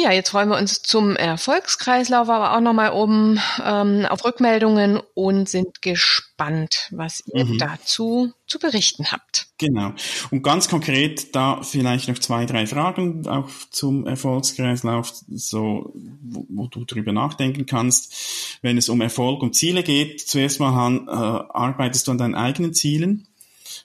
Ja, 0.00 0.12
jetzt 0.12 0.30
freuen 0.30 0.48
wir 0.48 0.56
uns 0.56 0.82
zum 0.82 1.16
Erfolgskreislauf, 1.16 2.28
aber 2.28 2.56
auch 2.56 2.60
nochmal 2.60 2.90
um 2.90 3.38
ähm, 3.64 4.06
auf 4.06 4.24
Rückmeldungen 4.24 5.00
und 5.14 5.48
sind 5.48 5.82
gespannt, 5.82 6.88
was 6.92 7.24
ihr 7.34 7.44
mhm. 7.44 7.58
dazu 7.58 8.32
zu 8.46 8.60
berichten 8.60 9.10
habt. 9.10 9.48
Genau. 9.58 9.92
Und 10.30 10.42
ganz 10.42 10.68
konkret 10.68 11.34
da 11.34 11.62
vielleicht 11.62 12.08
noch 12.08 12.18
zwei, 12.18 12.46
drei 12.46 12.66
Fragen 12.66 13.26
auch 13.26 13.48
zum 13.70 14.06
Erfolgskreislauf, 14.06 15.12
so 15.28 15.92
wo, 16.22 16.46
wo 16.48 16.66
du 16.68 16.84
drüber 16.84 17.12
nachdenken 17.12 17.66
kannst. 17.66 18.58
Wenn 18.62 18.78
es 18.78 18.88
um 18.88 19.00
Erfolg 19.00 19.42
und 19.42 19.56
Ziele 19.56 19.82
geht, 19.82 20.20
zuerst 20.20 20.60
mal 20.60 20.74
Han, 20.74 21.08
äh, 21.08 21.10
arbeitest 21.10 22.06
du 22.06 22.12
an 22.12 22.18
deinen 22.18 22.34
eigenen 22.36 22.72
Zielen? 22.72 23.26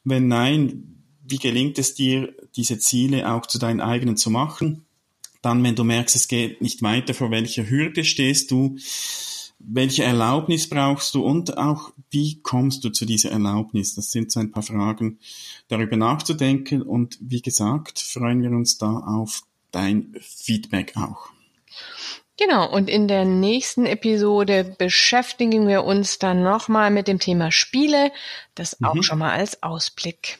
Wenn 0.03 0.27
nein, 0.27 1.01
wie 1.23 1.37
gelingt 1.37 1.79
es 1.79 1.95
dir, 1.95 2.33
diese 2.55 2.77
Ziele 2.77 3.31
auch 3.31 3.47
zu 3.47 3.57
deinen 3.57 3.81
eigenen 3.81 4.17
zu 4.17 4.29
machen? 4.29 4.85
Dann, 5.43 5.63
wenn 5.63 5.75
du 5.75 5.83
merkst, 5.83 6.15
es 6.15 6.27
geht 6.27 6.61
nicht 6.61 6.81
weiter, 6.81 7.13
vor 7.13 7.29
welcher 7.29 7.69
Hürde 7.69 8.03
stehst 8.03 8.49
du, 8.49 8.77
welche 9.59 10.03
Erlaubnis 10.03 10.69
brauchst 10.69 11.13
du 11.15 11.23
und 11.23 11.57
auch, 11.57 11.91
wie 12.09 12.41
kommst 12.41 12.83
du 12.83 12.89
zu 12.89 13.05
dieser 13.05 13.31
Erlaubnis? 13.31 13.93
Das 13.93 14.11
sind 14.11 14.31
so 14.31 14.39
ein 14.39 14.51
paar 14.51 14.63
Fragen, 14.63 15.19
darüber 15.67 15.97
nachzudenken 15.97 16.81
und 16.81 17.17
wie 17.21 17.41
gesagt, 17.41 17.99
freuen 17.99 18.41
wir 18.41 18.51
uns 18.51 18.77
da 18.77 18.91
auf 18.91 19.43
dein 19.71 20.15
Feedback 20.21 20.93
auch. 20.95 21.27
Genau, 22.37 22.69
und 22.71 22.89
in 22.89 23.07
der 23.07 23.25
nächsten 23.25 23.85
Episode 23.85 24.75
beschäftigen 24.77 25.67
wir 25.67 25.83
uns 25.83 26.19
dann 26.19 26.41
nochmal 26.41 26.89
mit 26.89 27.07
dem 27.07 27.19
Thema 27.19 27.51
Spiele, 27.51 28.11
das 28.55 28.81
auch 28.81 28.95
mhm. 28.95 29.03
schon 29.03 29.19
mal 29.19 29.33
als 29.33 29.61
Ausblick. 29.61 30.39